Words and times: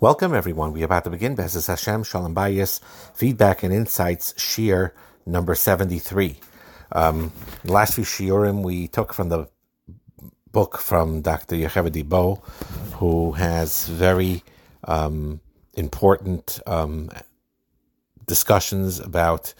Welcome, 0.00 0.32
everyone. 0.32 0.72
We 0.72 0.82
are 0.82 0.84
about 0.84 1.02
to 1.04 1.10
begin 1.10 1.34
Bezes 1.34 1.66
Hashem 1.66 2.04
Shalom 2.04 2.32
Bayis 2.32 2.80
Feedback 3.14 3.64
and 3.64 3.74
Insights 3.74 4.32
Shiur 4.34 4.92
number 5.26 5.56
73. 5.56 6.38
Um, 6.92 7.32
the 7.64 7.72
last 7.72 7.94
few 7.94 8.04
Shiurim 8.04 8.62
we 8.62 8.86
took 8.86 9.12
from 9.12 9.28
the 9.28 9.48
book 10.52 10.78
from 10.78 11.22
Dr. 11.22 11.56
Yocheved 11.56 12.08
Bo, 12.08 12.36
who 12.98 13.32
has 13.32 13.88
very 13.88 14.44
um, 14.84 15.40
important 15.74 16.60
um, 16.64 17.10
discussions 18.24 19.00
about 19.00 19.52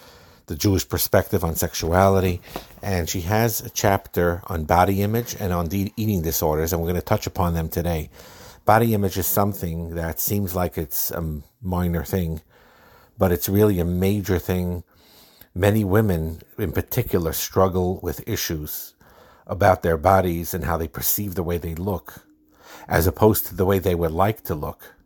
the 0.46 0.54
Jewish 0.54 0.88
perspective 0.88 1.42
on 1.42 1.56
sexuality. 1.56 2.40
And 2.80 3.08
she 3.08 3.22
has 3.22 3.60
a 3.60 3.70
chapter 3.70 4.42
on 4.46 4.66
body 4.66 5.02
image 5.02 5.34
and 5.40 5.52
on 5.52 5.68
eating 5.72 6.22
disorders, 6.22 6.72
and 6.72 6.80
we're 6.80 6.90
going 6.90 7.00
to 7.00 7.04
touch 7.04 7.26
upon 7.26 7.54
them 7.54 7.68
today 7.68 8.08
body 8.68 8.92
image 8.92 9.16
is 9.16 9.26
something 9.26 9.94
that 9.94 10.20
seems 10.20 10.54
like 10.54 10.76
it's 10.76 11.10
a 11.10 11.40
minor 11.62 12.04
thing, 12.04 12.42
but 13.16 13.32
it's 13.32 13.48
really 13.48 13.80
a 13.80 13.84
major 13.86 14.38
thing. 14.38 14.84
Many 15.54 15.84
women, 15.84 16.42
in 16.58 16.72
particular, 16.72 17.32
struggle 17.32 17.98
with 18.02 18.28
issues 18.28 18.92
about 19.46 19.82
their 19.82 19.96
bodies 19.96 20.52
and 20.52 20.64
how 20.64 20.76
they 20.76 20.86
perceive 20.86 21.34
the 21.34 21.42
way 21.42 21.56
they 21.56 21.74
look, 21.74 22.26
as 22.86 23.06
opposed 23.06 23.46
to 23.46 23.54
the 23.54 23.64
way 23.64 23.78
they 23.78 23.94
would 23.94 24.10
like 24.10 24.42
to 24.44 24.54
look, 24.54 24.96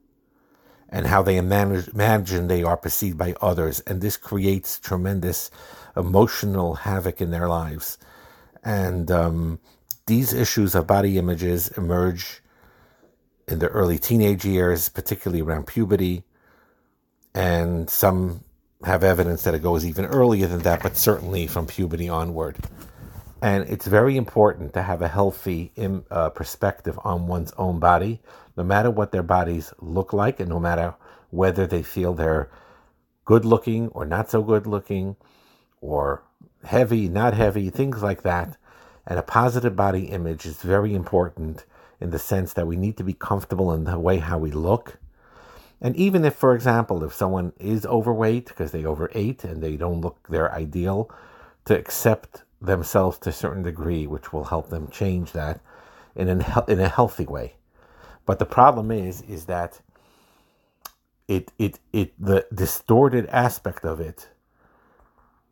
and 0.88 1.07
how 1.07 1.23
they 1.23 1.37
imagine 1.37 2.49
they 2.49 2.65
are 2.65 2.77
perceived 2.77 3.16
by 3.16 3.33
others. 3.41 3.79
And 3.87 4.01
this 4.01 4.16
creates 4.16 4.80
tremendous 4.80 5.52
emotional 5.97 6.74
havoc 6.74 7.21
in 7.21 7.30
their 7.30 7.47
lives. 7.47 7.97
And 8.65 9.09
um, 9.13 9.60
these 10.07 10.33
issues 10.33 10.74
of 10.74 10.88
body 10.88 11.16
images 11.16 11.69
emerge 11.79 12.41
in 13.52 13.59
the 13.59 13.69
early 13.69 13.98
teenage 13.98 14.45
years, 14.45 14.88
particularly 14.88 15.42
around 15.42 15.66
puberty, 15.66 16.24
and 17.34 17.88
some 17.88 18.43
have 18.85 19.04
evidence 19.04 19.43
that 19.43 19.54
it 19.54 19.63
goes 19.63 19.87
even 19.87 20.07
earlier 20.07 20.46
than 20.46 20.60
that, 20.60 20.82
but 20.82 20.96
certainly 20.96 21.46
from 21.46 21.66
puberty 21.66 22.09
onward. 22.09 22.57
And 23.40 23.68
it's 23.68 23.87
very 23.87 24.16
important 24.16 24.73
to 24.74 24.82
have 24.82 25.02
a 25.02 25.09
healthy 25.09 25.73
uh, 26.10 26.30
perspective 26.30 26.99
on 27.04 27.27
one's 27.27 27.52
own 27.59 27.79
body, 27.79 28.21
no 28.57 28.65
matter 28.65 28.90
what 28.90 29.12
their 29.12 29.23
bodies 29.23 29.73
look 29.80 30.12
like, 30.12 30.40
and 30.40 30.49
no 30.49 30.59
matter 30.59 30.95
whether 31.30 31.66
they 31.66 31.82
feel 31.82 32.15
they're 32.15 32.51
good 33.24 33.45
looking 33.45 33.88
or 33.88 34.05
not 34.05 34.30
so 34.30 34.43
good 34.43 34.66
looking, 34.66 35.16
or 35.80 36.23
heavy, 36.65 37.09
not 37.09 37.34
heavy, 37.34 37.68
things 37.71 38.02
like 38.02 38.23
that. 38.23 38.57
And 39.07 39.18
a 39.18 39.23
positive 39.23 39.77
body 39.77 40.05
image 40.05 40.46
is 40.46 40.62
very 40.62 40.95
important 40.95 41.65
in 42.03 42.11
the 42.11 42.19
sense 42.19 42.53
that 42.55 42.67
we 42.67 42.77
need 42.77 42.97
to 42.97 43.05
be 43.05 43.15
comfortable 43.15 43.73
in 43.73 43.85
the 43.85 43.99
way 43.99 44.19
how 44.19 44.39
we 44.39 44.51
look. 44.51 44.99
And 45.81 45.97
even 45.97 46.25
if, 46.25 46.35
for 46.35 46.55
example, 46.55 47.03
if 47.05 47.13
someone 47.13 47.53
is 47.59 47.87
overweight 47.87 48.47
because 48.47 48.73
they 48.73 48.85
overate 48.85 49.45
and 49.45 49.63
they 49.63 49.77
don't 49.77 50.01
look 50.01 50.29
their 50.29 50.53
ideal, 50.53 51.11
to 51.65 51.79
accept 51.79 52.43
themselves 52.61 53.19
to 53.19 53.30
a 53.30 53.33
certain 53.33 53.63
degree, 53.63 54.07
which 54.07 54.33
will 54.33 54.45
help 54.45 54.69
them 54.69 54.89
change 54.89 55.33
that 55.33 55.61
in 56.15 56.29
a, 56.29 56.65
in 56.69 56.80
a 56.80 56.89
healthy 56.89 57.25
way. 57.25 57.55
But 58.27 58.39
the 58.39 58.47
problem 58.47 58.91
is, 58.91 59.23
is 59.23 59.47
that 59.47 59.80
it, 61.29 61.51
it, 61.59 61.79
it, 61.93 62.13
the 62.19 62.47
distorted 62.55 63.27
aspect 63.27 63.85
of 63.85 64.00
it 64.00 64.28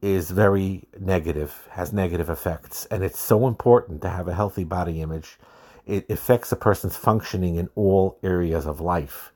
is 0.03 0.31
very 0.31 0.85
negative, 0.99 1.69
has 1.73 1.93
negative 1.93 2.31
effects. 2.31 2.87
And 2.87 3.03
it's 3.03 3.19
so 3.19 3.47
important 3.47 4.03
to 4.03 4.09
have 4.09 4.29
a 4.29 4.35
healthy 4.35 4.65
body 4.65 5.01
image 5.01 5.39
it 5.87 6.11
affects 6.11 6.53
a 6.53 6.57
person's 6.57 6.97
functioning 6.97 7.57
in 7.57 7.69
all 7.75 8.19
areas 8.23 8.67
of 8.67 8.81
life. 8.81 9.33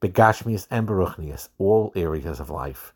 Begashmias 0.00 0.66
and 0.70 0.86
Baruchnias, 0.86 1.48
all 1.58 1.92
areas 1.96 2.40
of 2.40 2.50
life. 2.50 2.92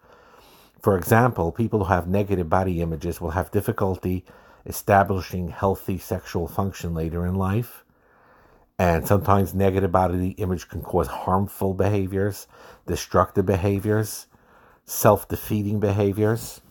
For 0.80 0.96
example, 0.96 1.52
people 1.52 1.84
who 1.84 1.92
have 1.92 2.08
negative 2.08 2.48
body 2.48 2.80
images 2.80 3.20
will 3.20 3.30
have 3.30 3.50
difficulty 3.50 4.24
establishing 4.66 5.48
healthy 5.48 5.98
sexual 5.98 6.46
function 6.46 6.94
later 6.94 7.26
in 7.26 7.34
life. 7.34 7.84
And 8.78 9.06
sometimes 9.06 9.54
negative 9.54 9.92
body 9.92 10.30
image 10.30 10.68
can 10.68 10.82
cause 10.82 11.06
harmful 11.06 11.74
behaviors, 11.74 12.48
destructive 12.86 13.46
behaviors, 13.46 14.26
self 14.84 15.28
defeating 15.28 15.78
behaviors. 15.78 16.62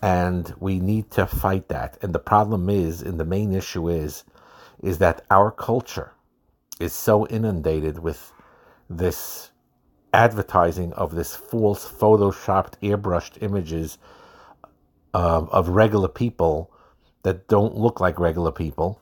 And 0.00 0.54
we 0.58 0.78
need 0.80 1.10
to 1.12 1.26
fight 1.26 1.68
that. 1.68 1.98
And 2.02 2.14
the 2.14 2.18
problem 2.18 2.68
is, 2.68 3.02
and 3.02 3.18
the 3.18 3.24
main 3.24 3.54
issue 3.54 3.88
is, 3.88 4.24
is 4.84 4.98
that 4.98 5.24
our 5.30 5.50
culture 5.50 6.12
is 6.78 6.92
so 6.92 7.26
inundated 7.28 7.98
with 8.00 8.32
this 8.90 9.50
advertising 10.12 10.92
of 10.92 11.14
this 11.14 11.34
false 11.34 11.90
photoshopped 11.90 12.74
airbrushed 12.82 13.42
images 13.42 13.98
of, 15.14 15.50
of 15.50 15.68
regular 15.70 16.08
people 16.08 16.70
that 17.22 17.48
don't 17.48 17.76
look 17.76 18.00
like 18.00 18.18
regular 18.20 18.52
people 18.52 19.00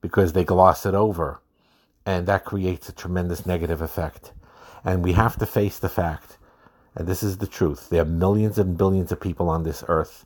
because 0.00 0.32
they 0.32 0.44
gloss 0.44 0.86
it 0.86 0.94
over. 0.94 1.40
And 2.06 2.26
that 2.26 2.44
creates 2.44 2.88
a 2.88 2.92
tremendous 2.92 3.46
negative 3.46 3.82
effect. 3.82 4.32
And 4.84 5.02
we 5.02 5.14
have 5.14 5.38
to 5.38 5.46
face 5.46 5.78
the 5.78 5.88
fact 5.88 6.38
and 6.96 7.08
this 7.08 7.22
is 7.22 7.38
the 7.38 7.46
truth 7.46 7.88
there 7.90 8.02
are 8.02 8.06
millions 8.06 8.58
and 8.58 8.78
billions 8.78 9.12
of 9.12 9.20
people 9.20 9.48
on 9.48 9.64
this 9.64 9.84
earth 9.88 10.24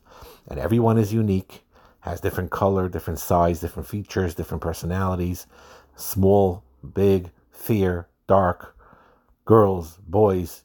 and 0.49 0.59
everyone 0.59 0.97
is 0.97 1.13
unique 1.13 1.63
has 2.01 2.21
different 2.21 2.51
color, 2.51 2.87
different 2.89 3.19
size, 3.19 3.59
different 3.59 3.87
features, 3.87 4.35
different 4.35 4.61
personalities, 4.61 5.47
small, 5.95 6.63
big, 6.93 7.29
fair, 7.51 8.07
dark, 8.27 8.75
girls, 9.45 9.97
boys, 10.07 10.63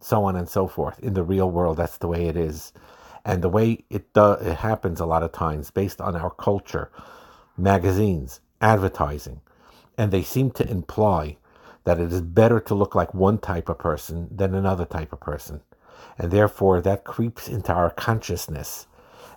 so 0.00 0.24
on 0.24 0.36
and 0.36 0.48
so 0.48 0.66
forth. 0.66 0.98
In 1.00 1.14
the 1.14 1.22
real 1.22 1.50
world, 1.50 1.78
that's 1.78 1.98
the 1.98 2.08
way 2.08 2.26
it 2.26 2.36
is. 2.36 2.72
And 3.24 3.40
the 3.40 3.48
way 3.48 3.84
it, 3.88 4.12
do, 4.12 4.32
it 4.32 4.56
happens 4.56 5.00
a 5.00 5.06
lot 5.06 5.22
of 5.22 5.32
times 5.32 5.70
based 5.70 6.00
on 6.00 6.14
our 6.14 6.30
culture, 6.30 6.90
magazines, 7.56 8.40
advertising, 8.60 9.40
and 9.96 10.12
they 10.12 10.22
seem 10.22 10.50
to 10.52 10.68
imply 10.68 11.38
that 11.84 12.00
it 12.00 12.12
is 12.12 12.20
better 12.20 12.60
to 12.60 12.74
look 12.74 12.94
like 12.94 13.14
one 13.14 13.38
type 13.38 13.68
of 13.68 13.78
person 13.78 14.28
than 14.30 14.54
another 14.54 14.84
type 14.84 15.12
of 15.12 15.20
person. 15.20 15.62
And 16.18 16.30
therefore, 16.30 16.80
that 16.80 17.04
creeps 17.04 17.48
into 17.48 17.72
our 17.72 17.90
consciousness 17.90 18.86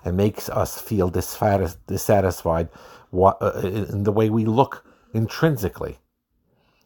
and 0.08 0.16
makes 0.16 0.48
us 0.48 0.80
feel 0.80 1.10
dissatisfied 1.10 2.70
uh, 3.14 3.52
in 3.62 4.04
the 4.04 4.12
way 4.14 4.30
we 4.30 4.46
look 4.46 4.86
intrinsically. 5.14 6.00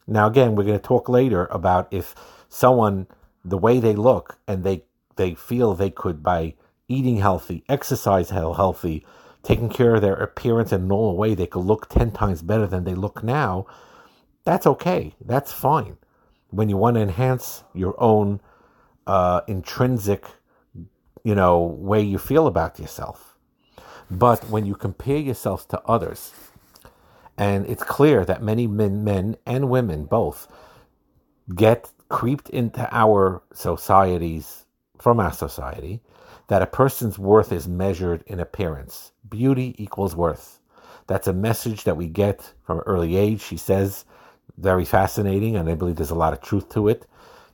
Now, 0.08 0.26
again, 0.26 0.56
we're 0.56 0.64
going 0.64 0.80
to 0.80 0.84
talk 0.84 1.08
later 1.08 1.46
about 1.52 1.88
if 1.92 2.16
someone, 2.50 3.06
the 3.46 3.60
way 3.60 3.80
they 3.80 3.94
look, 3.94 4.40
and 4.48 4.64
they 4.64 4.86
they 5.18 5.36
feel 5.36 5.76
they 5.76 5.92
could 5.92 6.24
by 6.24 6.56
eating 6.88 7.18
healthy, 7.18 7.64
exercise 7.70 8.32
healthy, 8.32 9.06
taking 9.44 9.70
care 9.70 9.94
of 9.94 10.02
their 10.02 10.16
appearance 10.16 10.72
in 10.72 10.82
a 10.82 10.86
normal 10.86 11.16
way, 11.16 11.36
they 11.36 11.46
could 11.46 11.64
look 11.64 11.90
ten 11.90 12.10
times 12.10 12.42
better 12.42 12.66
than 12.66 12.86
they 12.86 12.96
look 12.96 13.24
now. 13.24 13.68
That's 14.46 14.66
okay. 14.66 15.14
That's 15.24 15.52
fine. 15.52 15.98
When 16.50 16.70
you 16.70 16.78
want 16.78 16.96
to 16.96 17.02
enhance 17.02 17.64
your 17.76 17.94
own 18.02 18.42
uh, 19.06 19.42
intrinsic 19.48 20.26
you 21.24 21.36
know, 21.36 21.60
way 21.60 22.02
you 22.02 22.18
feel 22.18 22.48
about 22.48 22.80
yourself. 22.80 23.36
But 24.10 24.50
when 24.50 24.66
you 24.66 24.76
compare 24.76 25.18
yourself 25.18 25.68
to 25.70 25.82
others, 25.84 26.34
and 27.38 27.66
it's 27.66 27.84
clear 27.84 28.26
that 28.26 28.44
many 28.44 28.68
men, 28.68 29.04
men 29.04 29.38
and 29.46 29.70
women 29.70 30.06
both 30.06 30.52
get 31.56 31.90
creeped 32.10 32.50
into 32.50 32.88
our 32.92 33.42
societies 33.54 34.66
from 35.00 35.20
our 35.20 35.32
society 35.32 36.02
that 36.48 36.62
a 36.62 36.68
person's 36.68 37.18
worth 37.18 37.52
is 37.52 37.68
measured 37.68 38.24
in 38.28 38.40
appearance. 38.40 39.14
Beauty 39.30 39.74
equals 39.78 40.16
worth. 40.16 40.60
That's 41.08 41.28
a 41.28 41.34
message 41.34 41.86
that 41.86 41.96
we 41.96 42.08
get 42.08 42.54
from 42.64 42.80
early 42.80 43.16
age. 43.16 43.42
She 43.42 43.58
says, 43.58 44.06
very 44.58 44.86
fascinating, 44.86 45.56
and 45.56 45.70
I 45.70 45.76
believe 45.76 45.96
there's 45.96 46.12
a 46.12 46.16
lot 46.16 46.34
of 46.34 46.42
truth 46.42 46.70
to 46.74 46.90
it. 46.90 47.08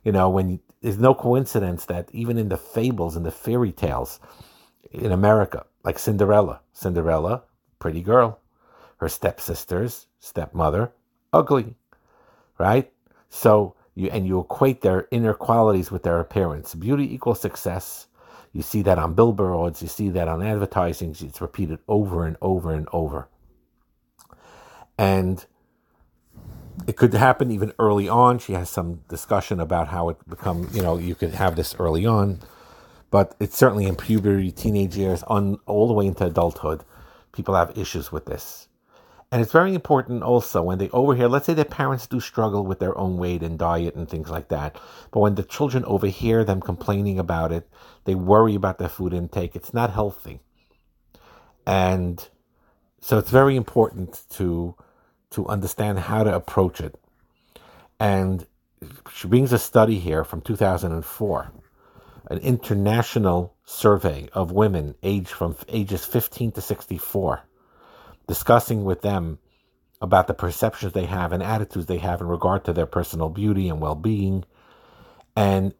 You 0.04 0.12
know, 0.12 0.28
when 0.28 0.60
there's 0.80 0.98
no 0.98 1.14
coincidence 1.14 1.84
that 1.86 2.08
even 2.12 2.38
in 2.38 2.48
the 2.48 2.56
fables 2.56 3.16
and 3.16 3.26
the 3.26 3.30
fairy 3.30 3.72
tales 3.72 4.20
in 4.90 5.12
America, 5.12 5.66
like 5.84 5.98
Cinderella, 5.98 6.60
Cinderella, 6.72 7.42
pretty 7.78 8.02
girl, 8.02 8.40
her 8.98 9.08
stepsisters, 9.08 10.06
stepmother, 10.20 10.92
ugly, 11.32 11.74
right? 12.58 12.92
So 13.28 13.74
you 13.94 14.08
and 14.10 14.26
you 14.26 14.40
equate 14.40 14.80
their 14.80 15.08
inner 15.10 15.34
qualities 15.34 15.90
with 15.90 16.04
their 16.04 16.20
appearance. 16.20 16.74
Beauty 16.74 17.12
equals 17.12 17.40
success. 17.40 18.06
You 18.52 18.62
see 18.62 18.82
that 18.82 18.98
on 18.98 19.14
billboards, 19.14 19.82
you 19.82 19.88
see 19.88 20.08
that 20.10 20.28
on 20.28 20.42
advertising, 20.42 21.14
it's 21.20 21.40
repeated 21.40 21.80
over 21.86 22.24
and 22.24 22.36
over 22.40 22.72
and 22.72 22.88
over. 22.92 23.28
And 24.96 25.44
it 26.86 26.96
could 26.96 27.12
happen 27.14 27.50
even 27.50 27.72
early 27.78 28.08
on. 28.08 28.38
She 28.38 28.52
has 28.52 28.70
some 28.70 29.00
discussion 29.08 29.60
about 29.60 29.88
how 29.88 30.08
it 30.08 30.28
become, 30.28 30.68
you 30.72 30.82
know, 30.82 30.98
you 30.98 31.14
could 31.14 31.34
have 31.34 31.56
this 31.56 31.74
early 31.78 32.06
on, 32.06 32.40
but 33.10 33.34
it's 33.40 33.56
certainly 33.56 33.86
in 33.86 33.96
puberty, 33.96 34.50
teenage 34.50 34.96
years, 34.96 35.22
on 35.24 35.58
all 35.66 35.88
the 35.88 35.94
way 35.94 36.06
into 36.06 36.26
adulthood, 36.26 36.84
people 37.32 37.54
have 37.54 37.76
issues 37.76 38.12
with 38.12 38.26
this. 38.26 38.68
And 39.30 39.42
it's 39.42 39.52
very 39.52 39.74
important 39.74 40.22
also 40.22 40.62
when 40.62 40.78
they 40.78 40.88
overhear, 40.90 41.28
let's 41.28 41.44
say 41.44 41.52
their 41.52 41.66
parents 41.66 42.06
do 42.06 42.18
struggle 42.18 42.64
with 42.64 42.78
their 42.78 42.96
own 42.96 43.18
weight 43.18 43.42
and 43.42 43.58
diet 43.58 43.94
and 43.94 44.08
things 44.08 44.30
like 44.30 44.48
that. 44.48 44.80
But 45.10 45.20
when 45.20 45.34
the 45.34 45.42
children 45.42 45.84
overhear 45.84 46.44
them 46.44 46.62
complaining 46.62 47.18
about 47.18 47.52
it, 47.52 47.68
they 48.04 48.14
worry 48.14 48.54
about 48.54 48.78
their 48.78 48.88
food 48.88 49.12
intake. 49.12 49.54
It's 49.54 49.74
not 49.74 49.92
healthy. 49.92 50.40
And 51.66 52.26
so 53.02 53.18
it's 53.18 53.30
very 53.30 53.54
important 53.54 54.22
to 54.30 54.74
to 55.30 55.46
understand 55.46 55.98
how 55.98 56.24
to 56.24 56.34
approach 56.34 56.80
it. 56.80 56.94
And 58.00 58.46
she 59.12 59.28
brings 59.28 59.52
a 59.52 59.58
study 59.58 59.98
here 59.98 60.24
from 60.24 60.40
2004, 60.40 61.52
an 62.30 62.38
international 62.38 63.54
survey 63.64 64.28
of 64.32 64.52
women 64.52 64.94
aged 65.02 65.30
from 65.30 65.56
ages 65.68 66.04
15 66.04 66.52
to 66.52 66.60
64 66.60 67.42
discussing 68.28 68.84
with 68.84 69.02
them 69.02 69.38
about 70.00 70.28
the 70.28 70.34
perceptions 70.34 70.92
they 70.92 71.06
have 71.06 71.32
and 71.32 71.42
attitudes 71.42 71.86
they 71.86 71.98
have 71.98 72.20
in 72.20 72.28
regard 72.28 72.64
to 72.64 72.72
their 72.72 72.86
personal 72.86 73.28
beauty 73.28 73.68
and 73.68 73.80
well 73.80 73.96
being. 73.96 74.44
And 75.34 75.74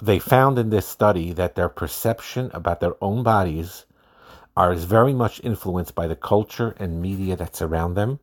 they 0.00 0.20
found 0.20 0.58
in 0.58 0.70
this 0.70 0.86
study 0.86 1.32
that 1.32 1.56
their 1.56 1.68
perception 1.68 2.50
about 2.54 2.78
their 2.78 2.94
own 3.02 3.24
bodies 3.24 3.84
are 4.56 4.74
very 4.74 5.12
much 5.12 5.40
influenced 5.42 5.94
by 5.96 6.06
the 6.06 6.14
culture 6.14 6.76
and 6.78 7.02
media 7.02 7.34
that 7.36 7.56
surround 7.56 7.96
them. 7.96 8.20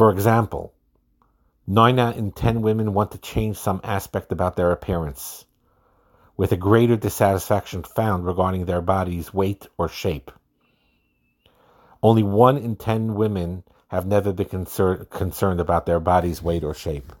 For 0.00 0.10
example, 0.10 0.72
9 1.66 1.98
out 1.98 2.16
in 2.16 2.32
10 2.32 2.62
women 2.62 2.94
want 2.94 3.10
to 3.10 3.18
change 3.18 3.58
some 3.58 3.82
aspect 3.84 4.32
about 4.32 4.56
their 4.56 4.70
appearance, 4.72 5.44
with 6.38 6.52
a 6.52 6.56
greater 6.56 6.96
dissatisfaction 6.96 7.82
found 7.82 8.24
regarding 8.24 8.64
their 8.64 8.80
body's 8.80 9.34
weight 9.34 9.66
or 9.76 9.90
shape. 9.90 10.30
Only 12.02 12.22
one 12.22 12.56
in 12.56 12.76
ten 12.76 13.14
women 13.14 13.62
have 13.88 14.06
never 14.06 14.32
been 14.32 14.46
concern, 14.48 15.06
concerned 15.10 15.60
about 15.60 15.84
their 15.84 16.00
body's 16.00 16.42
weight 16.42 16.64
or 16.64 16.72
shape. 16.72 17.12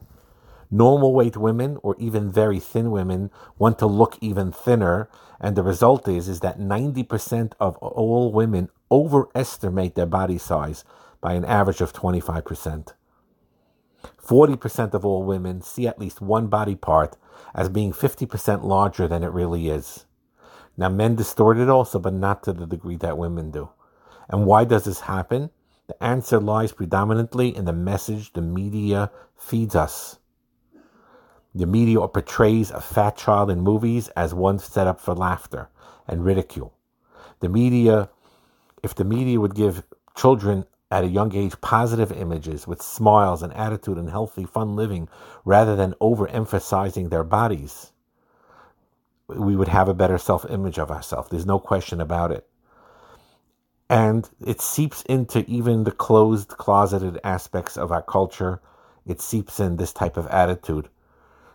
Normal 0.70 1.12
weight 1.12 1.36
women 1.36 1.76
or 1.82 1.96
even 1.98 2.32
very 2.32 2.60
thin 2.60 2.90
women 2.90 3.30
want 3.58 3.78
to 3.80 3.86
look 3.86 4.16
even 4.22 4.52
thinner, 4.52 5.06
and 5.38 5.54
the 5.54 5.62
result 5.62 6.08
is, 6.08 6.30
is 6.30 6.40
that 6.40 6.58
90% 6.58 7.52
of 7.60 7.76
all 7.76 8.32
women 8.32 8.70
overestimate 8.90 9.96
their 9.96 10.06
body 10.06 10.38
size 10.38 10.82
by 11.20 11.34
an 11.34 11.44
average 11.44 11.80
of 11.80 11.92
25%. 11.92 12.94
40% 14.24 14.94
of 14.94 15.04
all 15.04 15.24
women 15.24 15.60
see 15.60 15.86
at 15.86 15.98
least 15.98 16.20
one 16.20 16.46
body 16.46 16.74
part 16.74 17.16
as 17.54 17.68
being 17.68 17.92
50% 17.92 18.62
larger 18.64 19.06
than 19.08 19.22
it 19.22 19.32
really 19.32 19.68
is. 19.68 20.06
Now, 20.76 20.88
men 20.88 21.16
distort 21.16 21.58
it 21.58 21.68
also, 21.68 21.98
but 21.98 22.14
not 22.14 22.42
to 22.44 22.52
the 22.52 22.66
degree 22.66 22.96
that 22.96 23.18
women 23.18 23.50
do. 23.50 23.70
And 24.28 24.46
why 24.46 24.64
does 24.64 24.84
this 24.84 25.00
happen? 25.00 25.50
The 25.88 26.02
answer 26.02 26.40
lies 26.40 26.72
predominantly 26.72 27.54
in 27.54 27.64
the 27.64 27.72
message 27.72 28.32
the 28.32 28.40
media 28.40 29.10
feeds 29.36 29.74
us. 29.74 30.18
The 31.52 31.66
media 31.66 32.06
portrays 32.06 32.70
a 32.70 32.80
fat 32.80 33.16
child 33.16 33.50
in 33.50 33.60
movies 33.60 34.08
as 34.10 34.32
one 34.32 34.60
set 34.60 34.86
up 34.86 35.00
for 35.00 35.14
laughter 35.14 35.68
and 36.06 36.24
ridicule. 36.24 36.72
The 37.40 37.48
media, 37.48 38.08
if 38.84 38.94
the 38.94 39.04
media 39.04 39.40
would 39.40 39.56
give 39.56 39.82
children 40.16 40.64
at 40.90 41.04
a 41.04 41.08
young 41.08 41.34
age 41.34 41.60
positive 41.60 42.12
images 42.12 42.66
with 42.66 42.82
smiles 42.82 43.42
and 43.42 43.52
attitude 43.54 43.96
and 43.98 44.10
healthy, 44.10 44.44
fun 44.44 44.76
living 44.76 45.08
rather 45.44 45.76
than 45.76 45.94
overemphasizing 46.00 47.10
their 47.10 47.24
bodies, 47.24 47.92
we 49.28 49.54
would 49.54 49.68
have 49.68 49.88
a 49.88 49.94
better 49.94 50.18
self 50.18 50.44
image 50.50 50.78
of 50.78 50.90
ourselves. 50.90 51.30
There's 51.30 51.46
no 51.46 51.58
question 51.58 52.00
about 52.00 52.32
it 52.32 52.46
and 53.90 54.30
it 54.46 54.60
seeps 54.60 55.02
into 55.02 55.44
even 55.50 55.82
the 55.82 55.90
closed, 55.90 56.50
closeted 56.50 57.18
aspects 57.24 57.76
of 57.76 57.90
our 57.90 58.02
culture. 58.02 58.60
It 59.04 59.20
seeps 59.20 59.58
in 59.58 59.76
this 59.76 59.92
type 59.92 60.16
of 60.16 60.28
attitude, 60.28 60.88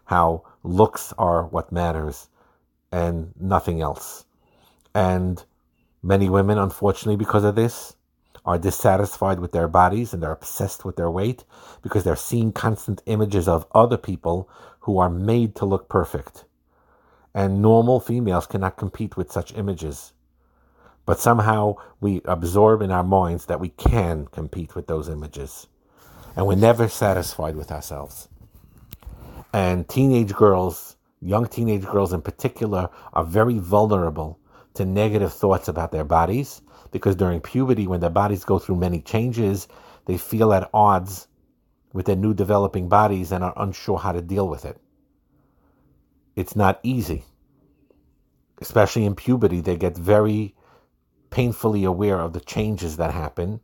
how 0.03 0.43
looks 0.61 1.13
are 1.17 1.45
what 1.45 1.71
matters 1.71 2.27
and 2.91 3.31
nothing 3.39 3.81
else. 3.81 4.25
And 4.93 5.41
many 6.03 6.27
women, 6.27 6.57
unfortunately, 6.57 7.15
because 7.15 7.45
of 7.45 7.55
this, 7.55 7.95
are 8.45 8.57
dissatisfied 8.57 9.39
with 9.39 9.51
their 9.51 9.67
bodies 9.67 10.13
and 10.13 10.21
they're 10.21 10.31
obsessed 10.31 10.85
with 10.85 10.95
their 10.95 11.09
weight 11.09 11.43
because 11.81 12.03
they're 12.03 12.15
seeing 12.15 12.51
constant 12.51 13.01
images 13.05 13.47
of 13.47 13.65
other 13.73 13.97
people 13.97 14.49
who 14.81 14.97
are 14.99 15.09
made 15.09 15.55
to 15.55 15.65
look 15.65 15.89
perfect. 15.89 16.45
And 17.33 17.61
normal 17.61 17.99
females 17.99 18.45
cannot 18.45 18.77
compete 18.77 19.17
with 19.17 19.31
such 19.31 19.53
images 19.55 20.13
but 21.05 21.19
somehow 21.19 21.75
we 22.01 22.21
absorb 22.25 22.81
in 22.81 22.91
our 22.91 23.03
minds 23.03 23.45
that 23.45 23.59
we 23.59 23.69
can 23.69 24.27
compete 24.27 24.75
with 24.75 24.87
those 24.87 25.07
images. 25.07 25.67
And 26.35 26.47
we're 26.47 26.55
never 26.55 26.87
satisfied 26.87 27.55
with 27.55 27.71
ourselves. 27.71 28.27
And 29.53 29.87
teenage 29.87 30.33
girls, 30.33 30.97
young 31.21 31.47
teenage 31.47 31.85
girls 31.85 32.11
in 32.11 32.21
particular, 32.21 32.89
are 33.13 33.23
very 33.23 33.59
vulnerable 33.59 34.39
to 34.73 34.85
negative 34.85 35.31
thoughts 35.31 35.67
about 35.67 35.91
their 35.91 36.03
bodies 36.03 36.61
because 36.95 37.17
during 37.17 37.41
puberty, 37.41 37.87
when 37.87 37.99
their 37.99 38.09
bodies 38.09 38.45
go 38.45 38.57
through 38.57 38.77
many 38.77 39.01
changes, 39.01 39.67
they 40.05 40.17
feel 40.17 40.53
at 40.53 40.69
odds 40.73 41.27
with 41.91 42.05
their 42.05 42.15
new 42.15 42.33
developing 42.33 42.87
bodies 42.87 43.33
and 43.33 43.43
are 43.43 43.51
unsure 43.57 43.97
how 43.97 44.13
to 44.13 44.21
deal 44.21 44.47
with 44.47 44.63
it. 44.63 44.79
It's 46.37 46.55
not 46.55 46.79
easy. 46.83 47.25
Especially 48.61 49.03
in 49.03 49.13
puberty, 49.13 49.59
they 49.59 49.75
get 49.75 49.97
very 49.97 50.55
painfully 51.31 51.83
aware 51.83 52.17
of 52.17 52.31
the 52.31 52.39
changes 52.39 52.95
that 52.95 53.11
happen. 53.11 53.59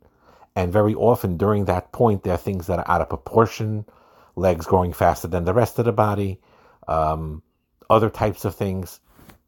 And 0.54 0.70
very 0.70 0.94
often 0.94 1.38
during 1.38 1.64
that 1.64 1.90
point, 1.90 2.24
there 2.24 2.34
are 2.34 2.36
things 2.36 2.66
that 2.66 2.80
are 2.80 2.90
out 2.90 3.00
of 3.00 3.08
proportion, 3.08 3.86
legs 4.36 4.66
growing 4.66 4.92
faster 4.92 5.26
than 5.26 5.46
the 5.46 5.54
rest 5.54 5.78
of 5.78 5.86
the 5.86 5.92
body, 5.92 6.38
um, 6.86 7.42
other 7.88 8.10
types 8.10 8.44
of 8.44 8.54
things 8.54 9.00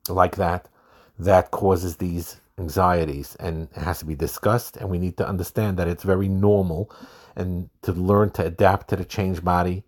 like 0.09 0.37
that, 0.37 0.71
that 1.19 1.51
causes 1.51 1.99
these 1.99 2.41
anxieties 2.59 3.37
and 3.41 3.69
it 3.75 3.83
has 3.83 3.99
to 3.99 4.05
be 4.05 4.15
discussed. 4.15 4.77
And 4.77 4.89
we 4.89 4.99
need 4.99 5.17
to 5.19 5.29
understand 5.29 5.77
that 5.79 5.89
it's 5.89 6.05
very 6.05 6.29
normal 6.29 6.91
and 7.37 7.69
to 7.83 7.93
learn 7.93 8.31
to 8.31 8.45
adapt 8.45 8.89
to 8.89 8.97
the 8.97 9.05
change 9.05 9.43
body 9.43 9.85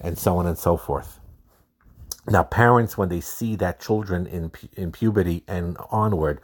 and 0.00 0.18
so 0.18 0.38
on 0.38 0.46
and 0.46 0.58
so 0.58 0.76
forth. 0.76 1.20
Now, 2.28 2.42
parents, 2.42 2.98
when 2.98 3.08
they 3.08 3.20
see 3.20 3.54
that 3.56 3.80
children 3.80 4.26
in, 4.26 4.50
in 4.76 4.90
puberty 4.90 5.44
and 5.46 5.76
onward 5.90 6.40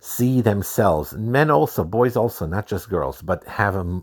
see 0.00 0.40
themselves, 0.40 1.12
men 1.12 1.50
also, 1.50 1.84
boys 1.84 2.16
also, 2.16 2.46
not 2.46 2.66
just 2.66 2.88
girls, 2.88 3.22
but 3.22 3.44
have 3.44 3.76
a 3.76 4.02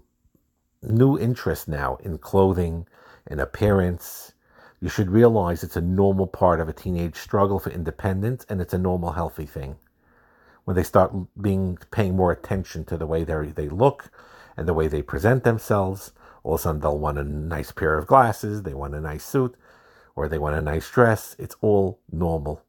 new 0.81 1.17
interest 1.17 1.67
now 1.67 1.97
in 1.97 2.17
clothing 2.17 2.87
and 3.25 3.41
appearance. 3.41 4.33
You 4.79 4.89
should 4.89 5.09
realize 5.09 5.63
it's 5.63 5.75
a 5.75 5.81
normal 5.81 6.27
part 6.27 6.61
of 6.61 6.69
a 6.69 6.73
teenage 6.73 7.15
struggle 7.17 7.59
for 7.59 7.71
independence 7.71 8.45
and 8.47 8.61
it's 8.61 8.73
a 8.73 8.77
normal, 8.77 9.11
healthy 9.11 9.45
thing. 9.45 9.75
When 10.67 10.75
they 10.75 10.83
start 10.83 11.13
being 11.41 11.77
paying 11.91 12.17
more 12.17 12.33
attention 12.33 12.83
to 12.85 12.97
the 12.97 13.07
way 13.07 13.23
they 13.23 13.47
they 13.55 13.69
look 13.69 14.11
and 14.57 14.67
the 14.67 14.73
way 14.73 14.89
they 14.89 15.01
present 15.01 15.45
themselves, 15.45 16.11
all 16.43 16.55
of 16.55 16.59
a 16.59 16.63
sudden 16.63 16.81
they'll 16.81 16.99
want 16.99 17.17
a 17.17 17.23
nice 17.23 17.71
pair 17.71 17.97
of 17.97 18.05
glasses, 18.05 18.63
they 18.63 18.73
want 18.73 18.93
a 18.93 18.99
nice 18.99 19.23
suit, 19.23 19.55
or 20.13 20.27
they 20.27 20.37
want 20.37 20.57
a 20.57 20.61
nice 20.61 20.91
dress. 20.91 21.37
It's 21.39 21.55
all 21.61 22.01
normal. 22.11 22.63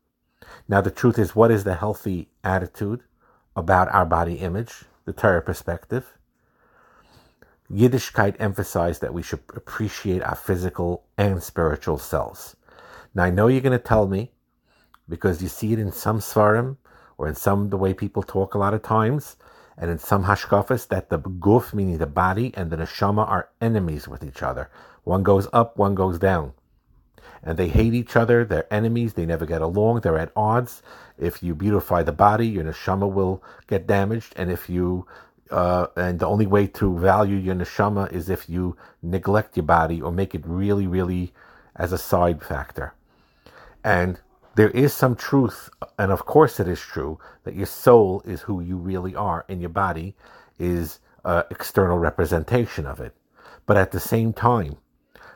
Now, 0.69 0.81
the 0.81 0.93
truth 0.93 1.19
is, 1.19 1.35
what 1.35 1.51
is 1.51 1.65
the 1.65 1.75
healthy 1.75 2.29
attitude? 2.45 3.03
about 3.59 3.93
our 3.93 4.07
body 4.07 4.35
image, 4.35 4.85
the 5.05 5.13
Torah 5.13 5.43
perspective. 5.43 6.17
Yiddishkeit 7.71 8.37
emphasized 8.39 9.01
that 9.01 9.13
we 9.13 9.23
should 9.23 9.41
appreciate 9.55 10.23
our 10.23 10.37
physical 10.37 11.05
and 11.19 11.43
spiritual 11.43 11.99
selves. 11.99 12.57
Now, 13.15 13.25
I 13.25 13.31
know 13.31 13.49
you're 13.49 13.61
going 13.61 13.79
to 13.79 13.85
tell 13.85 14.07
me, 14.07 14.31
because 15.09 15.43
you 15.43 15.49
see 15.49 15.73
it 15.73 15.79
in 15.79 15.91
some 15.91 16.21
sefarim, 16.21 16.77
or 17.19 17.29
in 17.29 17.35
some 17.35 17.69
the 17.69 17.77
way 17.77 17.93
people 17.93 18.23
talk 18.23 18.55
a 18.55 18.59
lot 18.59 18.73
of 18.73 18.83
times, 18.83 19.37
and 19.77 19.91
in 19.91 19.99
some 19.99 20.25
hashkafas, 20.25 20.89
that 20.89 21.11
the 21.11 21.19
guf, 21.19 21.75
meaning 21.75 21.99
the 21.99 22.07
body, 22.07 22.53
and 22.57 22.71
the 22.71 22.77
neshama 22.77 23.29
are 23.29 23.51
enemies 23.61 24.09
with 24.09 24.25
each 24.25 24.43
other. 24.43 24.71
One 25.05 25.23
goes 25.23 25.47
up, 25.53 25.77
one 25.77 25.95
goes 25.95 26.19
down 26.19 26.53
and 27.43 27.57
they 27.57 27.69
hate 27.69 27.95
each 27.95 28.17
other. 28.17 28.45
They're 28.45 28.73
enemies. 28.73 29.15
They 29.15 29.27
never 29.27 29.47
get 29.47 29.63
along. 29.63 30.01
They're 30.01 30.19
at 30.19 30.33
odds. 30.37 30.83
If 31.19 31.43
you 31.43 31.55
beautify 31.55 32.03
the 32.03 32.13
body, 32.13 32.47
your 32.47 32.65
neshama 32.65 33.11
will 33.11 33.43
get 33.67 33.87
damaged, 33.87 34.35
and 34.37 34.51
if 34.51 34.69
you 34.69 35.07
uh, 35.51 35.87
and 35.97 36.19
the 36.19 36.27
only 36.27 36.47
way 36.47 36.67
to 36.67 36.99
value 36.99 37.37
your 37.37 37.55
neshama 37.55 38.13
is 38.13 38.29
if 38.29 38.49
you 38.51 38.77
neglect 39.03 39.57
your 39.57 39.65
body 39.65 40.01
or 40.01 40.13
make 40.13 40.35
it 40.35 40.43
really, 40.45 40.87
really 40.87 41.33
as 41.75 41.93
a 41.93 41.99
side 41.99 42.43
factor. 42.43 42.93
And 43.83 44.21
there 44.59 44.71
is 44.71 44.93
some 44.93 45.15
truth, 45.15 45.71
and 46.01 46.11
of 46.11 46.27
course 46.27 46.59
it 46.59 46.67
is 46.67 46.81
true, 46.81 47.21
that 47.45 47.55
your 47.55 47.65
soul 47.65 48.23
is 48.25 48.41
who 48.41 48.61
you 48.61 48.77
really 48.77 49.15
are, 49.15 49.45
and 49.49 49.61
your 49.61 49.71
body 49.71 50.17
is 50.59 50.99
an 51.25 51.45
external 51.49 51.97
representation 51.97 52.85
of 52.85 52.99
it. 52.99 53.15
But 53.67 53.77
at 53.77 53.93
the 53.93 54.01
same 54.01 54.33
time, 54.33 54.79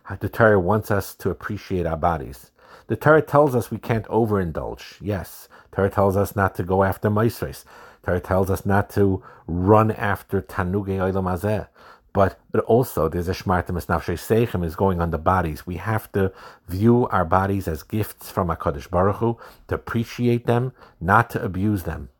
uh, 0.09 0.17
the 0.17 0.29
Torah 0.29 0.59
wants 0.59 0.91
us 0.91 1.14
to 1.14 1.31
appreciate 1.31 1.87
our 1.87 1.97
bodies. 1.97 2.50
The 2.88 2.97
Torah 2.97 3.23
tells 3.23 3.55
us 3.55 3.71
we 3.71 3.79
can't 3.79 4.07
overindulge. 4.07 4.97
Yes, 5.00 5.49
Torah 5.71 5.88
tells 5.88 6.17
us 6.17 6.35
not 6.35 6.57
to 6.57 6.64
go 6.64 6.83
after 6.83 7.09
maestros. 7.09 7.64
Torah 8.02 8.19
tells 8.19 8.50
us 8.50 8.67
not 8.67 8.91
to 8.91 9.23
run 9.47 9.93
after 9.93 10.43
tanuge 10.43 10.99
olam. 10.99 11.69
But, 12.12 12.38
but 12.50 12.62
also 12.64 13.09
there's 13.09 13.28
a 13.28 13.33
shmartim 13.33 13.71
nafshe 13.87 14.14
seichem 14.14 14.64
is 14.64 14.76
going 14.76 15.00
on 15.00 15.11
the 15.11 15.19
bodies. 15.19 15.66
We 15.66 15.76
have 15.76 16.12
to 16.12 16.33
view 16.69 17.09
our 17.09 17.25
bodies 17.25 17.66
as 17.66 17.83
gifts 17.83 18.31
from 18.31 18.49
HaKadosh 18.49 18.90
Baruch 18.90 19.16
Hu, 19.16 19.38
to 19.69 19.75
appreciate 19.75 20.47
them, 20.47 20.73
not 21.00 21.31
to 21.31 21.42
abuse 21.42 21.85
them. 21.85 22.11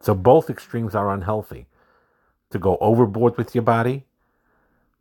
So 0.00 0.14
both 0.14 0.48
extremes 0.48 0.94
are 0.94 1.12
unhealthy. 1.12 1.66
To 2.50 2.58
go 2.58 2.78
overboard 2.80 3.36
with 3.36 3.54
your 3.54 3.62
body 3.62 4.06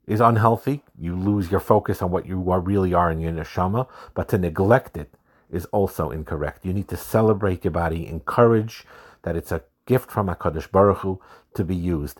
is 0.05 0.19
unhealthy. 0.19 0.83
You 1.00 1.15
lose 1.15 1.50
your 1.50 1.62
focus 1.62 2.01
on 2.01 2.12
what 2.12 2.25
you 2.25 2.51
are, 2.51 2.59
really 2.59 2.93
are 2.93 3.09
in 3.09 3.19
your 3.19 3.31
neshama. 3.31 3.88
But 4.13 4.27
to 4.29 4.38
neglect 4.38 4.98
it 4.98 5.13
is 5.50 5.65
also 5.67 6.12
incorrect. 6.12 6.65
You 6.65 6.74
need 6.74 6.89
to 6.89 6.98
celebrate 6.98 7.63
your 7.63 7.71
body, 7.71 8.07
encourage 8.07 8.86
that 9.24 9.36
it's 9.36 9.51
a 9.51 9.63
gift 9.86 10.12
from 10.12 10.27
HaKadosh 10.27 10.69
Baruch 10.69 10.98
Hu 10.98 11.21
to 11.55 11.63
be 11.63 11.75
used 11.75 12.19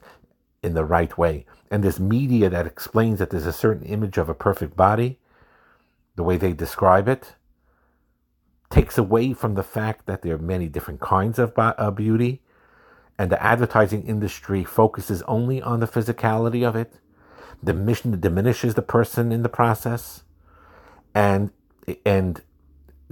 in 0.62 0.74
the 0.74 0.86
right 0.86 1.18
way. 1.18 1.46
And 1.72 1.84
this 1.84 2.00
media 2.00 2.50
that 2.50 2.66
explains 2.66 3.20
that 3.20 3.30
there's 3.30 3.46
a 3.46 3.54
certain 3.54 3.86
image 3.86 4.18
of 4.18 4.30
a 4.30 4.34
perfect 4.34 4.76
body, 4.76 5.20
the 6.16 6.24
way 6.24 6.38
they 6.38 6.54
describe 6.54 7.08
it, 7.08 7.36
takes 8.70 8.98
away 8.98 9.34
from 9.34 9.56
the 9.56 9.64
fact 9.64 10.06
that 10.06 10.22
there 10.22 10.36
are 10.36 10.40
many 10.40 10.68
different 10.68 11.00
kinds 11.00 11.40
of 11.40 11.56
beauty. 11.96 12.42
And 13.18 13.32
the 13.32 13.42
advertising 13.44 14.04
industry 14.04 14.64
focuses 14.64 15.22
only 15.24 15.62
on 15.62 15.80
the 15.80 15.88
physicality 15.88 16.68
of 16.68 16.76
it. 16.76 17.00
The 17.62 17.74
mission 17.74 18.18
diminishes 18.20 18.76
the 18.76 18.82
person 18.82 19.32
in 19.32 19.44
the 19.44 19.50
process. 19.50 20.24
And 21.14 21.52
and 22.06 22.42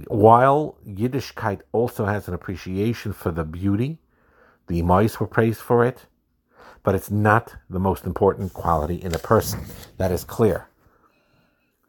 while 0.06 0.78
Yiddishkeit 0.86 1.60
also 1.72 2.06
has 2.06 2.28
an 2.28 2.34
appreciation 2.34 3.12
for 3.12 3.30
the 3.30 3.44
beauty, 3.44 3.98
the 4.68 4.80
mice 4.82 5.18
were 5.18 5.26
praised 5.26 5.60
for 5.60 5.84
it 5.84 6.06
but 6.82 6.94
it's 6.94 7.10
not 7.10 7.54
the 7.68 7.78
most 7.78 8.04
important 8.04 8.52
quality 8.52 8.96
in 8.96 9.14
a 9.14 9.18
person. 9.18 9.60
That 9.96 10.12
is 10.12 10.24
clear. 10.24 10.68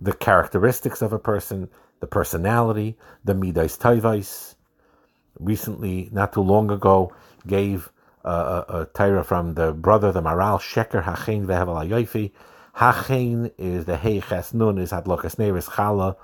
The 0.02 0.14
characteristics 0.14 1.02
of 1.02 1.14
a 1.14 1.20
person, 1.20 1.70
the 2.00 2.08
personality, 2.08 2.98
the 3.24 3.34
midas 3.34 3.78
taivais. 3.78 4.56
Recently, 5.40 6.10
not 6.12 6.34
too 6.34 6.42
long 6.42 6.72
ago, 6.72 7.14
gave 7.48 7.92
a, 8.24 8.88
a, 8.98 9.24
from 9.24 9.54
the 9.54 9.72
brother, 9.72 10.12
the 10.12 10.22
Maharal, 10.22 10.60
Sheker 10.60 11.04
Hachein 11.04 11.46
Vehevel 11.46 11.88
Hayofi. 11.88 12.32
Hachein 12.76 13.52
is 13.58 13.86
the 13.86 13.98
Hey 13.98 14.22
Ches 14.22 14.54
Nun, 14.54 14.78
is 14.78 14.92
Hadlokas 14.92 15.36
Neris 15.36 15.70
Chala, 15.70 16.16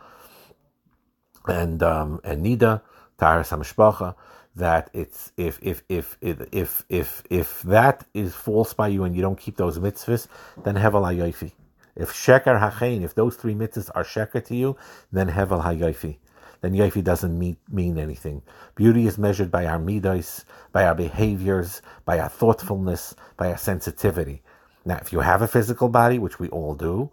and, 1.47 1.81
um, 1.83 2.19
and 2.23 2.45
Nida, 2.45 2.81
Taharas 3.17 3.49
Hamishpacha 3.49 4.15
that 4.55 4.89
it's 4.93 5.31
if 5.37 5.59
if 5.61 5.83
if 5.89 6.17
if 6.21 6.85
if 6.89 7.23
if 7.29 7.61
that 7.63 8.05
is 8.13 8.33
false 8.33 8.73
by 8.73 8.87
you 8.87 9.03
and 9.03 9.15
you 9.15 9.21
don't 9.21 9.39
keep 9.39 9.57
those 9.57 9.79
mitzvahs, 9.79 10.27
then 10.63 10.75
hevel 10.75 11.03
hayofi. 11.03 11.51
If 11.95 12.11
sheker 12.11 12.59
hachein, 12.59 13.03
if 13.03 13.15
those 13.15 13.35
three 13.35 13.53
mitzvahs 13.53 13.89
are 13.95 14.03
sheker 14.03 14.43
to 14.45 14.55
you, 14.55 14.77
then 15.11 15.29
hevel 15.29 15.63
hayofi. 15.63 16.17
Then 16.61 16.73
yofi 16.73 17.03
doesn't 17.03 17.37
mean, 17.37 17.57
mean 17.69 17.97
anything. 17.99 18.41
Beauty 18.75 19.05
is 19.05 19.17
measured 19.17 19.51
by 19.51 19.65
our 19.65 19.77
midos, 19.77 20.45
by 20.71 20.85
our 20.85 20.95
behaviors, 20.95 21.81
by 22.05 22.19
our 22.19 22.29
thoughtfulness, 22.29 23.13
by 23.37 23.51
our 23.51 23.57
sensitivity. 23.57 24.41
Now, 24.83 24.97
if 24.97 25.11
you 25.13 25.19
have 25.19 25.41
a 25.41 25.47
physical 25.47 25.89
body, 25.89 26.17
which 26.17 26.39
we 26.39 26.49
all 26.49 26.73
do, 26.75 27.11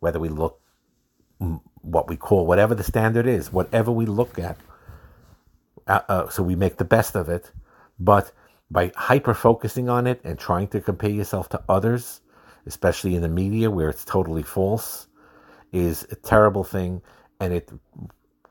whether 0.00 0.20
we 0.20 0.28
look 0.28 0.60
what 1.82 2.08
we 2.08 2.16
call 2.16 2.46
whatever 2.46 2.74
the 2.74 2.84
standard 2.84 3.26
is, 3.26 3.52
whatever 3.52 3.90
we 3.90 4.06
look 4.06 4.38
at, 4.38 4.56
uh, 5.86 6.00
uh, 6.08 6.28
so 6.28 6.42
we 6.42 6.56
make 6.56 6.76
the 6.76 6.84
best 6.84 7.16
of 7.16 7.28
it. 7.28 7.52
But 7.98 8.32
by 8.70 8.92
hyper 8.96 9.34
focusing 9.34 9.88
on 9.88 10.06
it 10.06 10.20
and 10.24 10.38
trying 10.38 10.68
to 10.68 10.80
compare 10.80 11.10
yourself 11.10 11.48
to 11.50 11.62
others, 11.68 12.20
especially 12.66 13.14
in 13.14 13.22
the 13.22 13.28
media 13.28 13.70
where 13.70 13.88
it's 13.88 14.04
totally 14.04 14.42
false, 14.42 15.08
is 15.72 16.06
a 16.10 16.16
terrible 16.16 16.64
thing, 16.64 17.02
and 17.40 17.52
it 17.52 17.70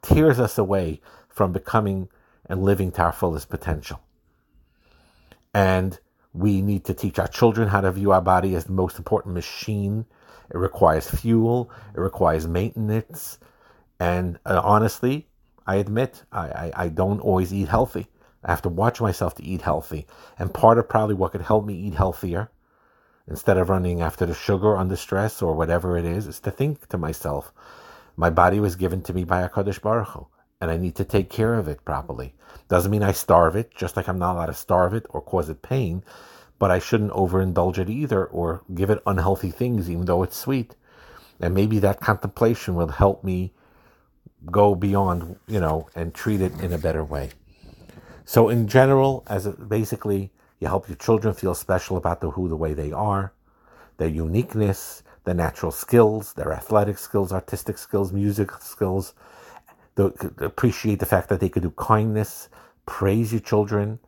tears 0.02 0.40
us 0.40 0.58
away 0.58 1.02
from 1.30 1.52
becoming 1.52 2.10
and 2.48 2.64
living 2.64 2.92
to 2.92 3.02
our 3.02 3.12
fullest 3.12 3.50
potential. 3.50 4.02
And 5.54 6.00
we 6.34 6.62
need 6.62 6.86
to 6.86 6.94
teach 6.94 7.20
our 7.20 7.28
children 7.28 7.68
how 7.68 7.82
to 7.82 7.92
view 7.92 8.12
our 8.12 8.22
body 8.22 8.56
as 8.56 8.66
the 8.66 8.72
most 8.72 8.98
important 8.98 9.34
machine. 9.34 10.06
It 10.50 10.58
requires 10.58 11.10
fuel, 11.10 11.72
it 11.96 12.00
requires 12.00 12.48
maintenance, 12.48 13.40
and 14.00 14.40
uh, 14.46 14.62
honestly, 14.64 15.28
I 15.66 15.76
admit 15.76 16.24
I, 16.32 16.48
I, 16.48 16.72
I 16.76 16.88
don't 16.90 17.20
always 17.20 17.54
eat 17.54 17.70
healthy. 17.70 18.08
I 18.44 18.52
have 18.52 18.64
to 18.64 18.70
watch 18.70 19.00
myself 19.00 19.36
to 19.36 19.44
eat 19.44 19.62
healthy. 19.62 20.08
And 20.40 20.54
part 20.54 20.78
of 20.78 20.90
probably 20.90 21.16
what 21.16 21.32
could 21.32 21.42
help 21.42 21.66
me 21.66 21.76
eat 21.76 21.94
healthier, 21.94 22.50
instead 23.28 23.58
of 23.58 23.70
running 23.70 24.02
after 24.02 24.26
the 24.26 24.34
sugar 24.34 24.76
under 24.76 24.96
stress 24.96 25.42
or 25.42 25.54
whatever 25.56 25.98
it 25.98 26.06
is, 26.06 26.28
is 26.28 26.40
to 26.42 26.52
think 26.52 26.88
to 26.90 26.98
myself, 26.98 27.54
my 28.16 28.30
body 28.30 28.60
was 28.60 28.76
given 28.76 29.02
to 29.04 29.14
me 29.14 29.24
by 29.24 29.48
HaKadosh 29.48 29.82
Baruch 29.82 30.10
Hu, 30.10 30.28
and 30.60 30.72
I 30.72 30.78
need 30.78 30.96
to 30.96 31.06
take 31.06 31.30
care 31.30 31.54
of 31.54 31.68
it 31.68 31.86
properly. 31.86 32.34
Doesn't 32.68 32.92
mean 32.92 33.04
I 33.04 33.12
starve 33.12 33.56
it, 33.56 33.74
just 33.76 33.96
like 33.96 34.08
I'm 34.08 34.20
not 34.20 34.36
allowed 34.36 34.48
to 34.48 34.54
starve 34.54 34.94
it 34.94 35.06
or 35.10 35.22
cause 35.22 35.50
it 35.50 35.62
pain, 35.62 36.04
but 36.60 36.72
I 36.72 36.80
shouldn't 36.80 37.14
overindulge 37.14 37.78
it 37.78 37.90
either 37.90 38.26
or 38.26 38.64
give 38.74 38.90
it 38.90 39.02
unhealthy 39.06 39.52
things, 39.52 39.90
even 39.90 40.06
though 40.06 40.24
it's 40.24 40.38
sweet. 40.38 40.76
And 41.40 41.54
maybe 41.54 41.80
that 41.80 42.02
contemplation 42.02 42.76
will 42.76 42.90
help 42.90 43.24
me 43.24 43.54
go 44.50 44.76
beyond, 44.76 45.38
you 45.48 45.60
know, 45.60 45.88
and 45.96 46.14
treat 46.14 46.42
it 46.42 46.54
in 46.62 46.74
a 46.74 46.78
better 46.78 47.04
way. 47.04 47.30
So 48.26 48.50
in 48.50 48.68
general, 48.68 49.24
as 49.28 49.46
a, 49.46 49.52
basically, 49.52 50.32
you 50.60 50.68
help 50.68 50.88
your 50.88 50.98
children 50.98 51.34
feel 51.34 51.54
special 51.54 51.98
about 51.98 52.22
the 52.22 52.32
who, 52.32 52.48
the 52.48 52.56
way 52.56 52.74
they 52.74 52.92
are, 52.92 53.34
their 53.98 54.08
uniqueness, 54.08 55.04
their 55.24 55.34
natural 55.36 55.72
skills, 55.72 56.34
their 56.34 56.54
athletic 56.54 56.98
skills, 56.98 57.32
artistic 57.32 57.78
skills, 57.78 58.12
music 58.12 58.52
skills. 58.62 59.14
The, 59.96 60.34
appreciate 60.40 61.00
the 61.00 61.06
fact 61.06 61.30
that 61.30 61.40
they 61.40 61.50
could 61.50 61.64
do 61.64 61.72
kindness, 61.72 62.50
praise 62.86 63.32
your 63.32 63.42
children, 63.42 64.00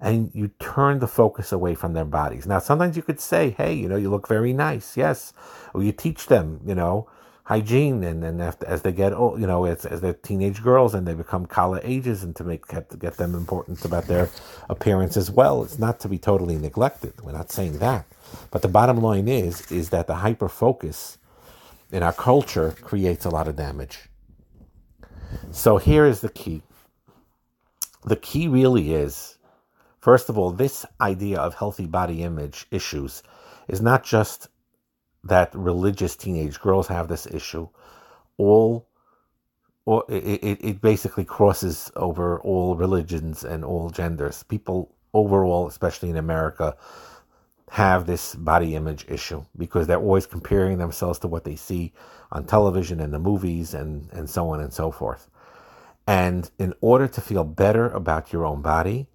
and 0.00 0.30
you 0.34 0.48
turn 0.58 0.98
the 0.98 1.08
focus 1.08 1.52
away 1.52 1.74
from 1.74 1.92
their 1.92 2.04
bodies. 2.04 2.46
Now, 2.46 2.58
sometimes 2.58 2.96
you 2.96 3.02
could 3.02 3.20
say, 3.20 3.50
"Hey, 3.50 3.74
you 3.74 3.88
know, 3.88 3.96
you 3.96 4.10
look 4.10 4.26
very 4.26 4.52
nice," 4.52 4.96
yes, 4.96 5.32
or 5.74 5.82
you 5.82 5.92
teach 5.92 6.26
them, 6.26 6.60
you 6.64 6.74
know, 6.74 7.08
hygiene 7.44 8.04
and 8.04 8.22
then 8.22 8.40
as 8.40 8.82
they 8.82 8.92
get 8.92 9.12
old 9.12 9.40
you 9.40 9.46
know 9.46 9.64
as, 9.64 9.84
as 9.84 10.00
they're 10.00 10.12
teenage 10.14 10.62
girls 10.62 10.94
and 10.94 11.06
they 11.08 11.14
become 11.14 11.44
college 11.44 11.82
ages 11.84 12.22
and 12.22 12.36
to 12.36 12.44
make 12.44 12.66
get, 12.68 12.96
get 13.00 13.16
them 13.16 13.34
important 13.34 13.84
about 13.84 14.06
their 14.06 14.28
appearance 14.70 15.16
as 15.16 15.30
well 15.30 15.64
it's 15.64 15.78
not 15.78 15.98
to 16.00 16.08
be 16.08 16.18
totally 16.18 16.56
neglected. 16.56 17.12
We're 17.22 17.32
not 17.32 17.50
saying 17.50 17.78
that. 17.80 18.06
But 18.50 18.62
the 18.62 18.68
bottom 18.68 18.98
line 18.98 19.28
is 19.28 19.70
is 19.72 19.90
that 19.90 20.06
the 20.06 20.16
hyper 20.16 20.48
focus 20.48 21.18
in 21.90 22.02
our 22.02 22.12
culture 22.12 22.74
creates 22.80 23.24
a 23.24 23.30
lot 23.30 23.48
of 23.48 23.56
damage. 23.56 23.98
So 25.50 25.78
here 25.78 26.06
is 26.06 26.20
the 26.20 26.28
key. 26.30 26.62
The 28.04 28.16
key 28.16 28.48
really 28.48 28.94
is 28.94 29.38
first 30.00 30.28
of 30.28 30.38
all 30.38 30.52
this 30.52 30.86
idea 31.00 31.38
of 31.40 31.54
healthy 31.54 31.86
body 31.86 32.22
image 32.22 32.66
issues 32.70 33.22
is 33.68 33.80
not 33.80 34.04
just 34.04 34.48
that 35.24 35.54
religious 35.54 36.16
teenage 36.16 36.60
girls 36.60 36.88
have 36.88 37.08
this 37.08 37.26
issue. 37.26 37.68
All, 38.36 38.88
or 39.84 40.04
it, 40.08 40.58
it, 40.62 40.80
basically 40.80 41.24
crosses 41.24 41.90
over 41.96 42.40
all 42.40 42.76
religions 42.76 43.44
and 43.44 43.64
all 43.64 43.90
genders. 43.90 44.42
People 44.44 44.94
overall, 45.12 45.66
especially 45.66 46.10
in 46.10 46.16
America, 46.16 46.76
have 47.70 48.06
this 48.06 48.34
body 48.34 48.74
image 48.74 49.06
issue 49.08 49.44
because 49.56 49.86
they're 49.86 49.98
always 49.98 50.26
comparing 50.26 50.78
themselves 50.78 51.18
to 51.20 51.28
what 51.28 51.44
they 51.44 51.56
see 51.56 51.92
on 52.30 52.44
television 52.44 53.00
and 53.00 53.12
the 53.12 53.18
movies 53.18 53.74
and, 53.74 54.08
and 54.12 54.28
so 54.28 54.48
on 54.50 54.60
and 54.60 54.72
so 54.72 54.90
forth. 54.90 55.28
And 56.06 56.50
in 56.58 56.74
order 56.80 57.08
to 57.08 57.20
feel 57.20 57.44
better 57.44 57.88
about 57.90 58.32
your 58.32 58.44
own 58.44 58.62
body, 58.62 59.06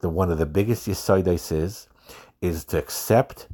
the 0.00 0.08
one 0.08 0.30
of 0.30 0.38
the 0.38 0.46
biggest 0.46 0.86
yisoides 0.86 1.50
is 1.50 1.88
is 2.42 2.64
to 2.66 2.78
accept 2.78 3.48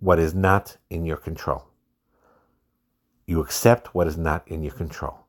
what 0.00 0.18
is 0.18 0.34
not 0.34 0.78
in 0.88 1.04
your 1.04 1.18
control. 1.18 1.66
You 3.26 3.40
accept 3.40 3.94
what 3.94 4.06
is 4.06 4.16
not 4.16 4.48
in 4.48 4.62
your 4.62 4.72
control. 4.72 5.26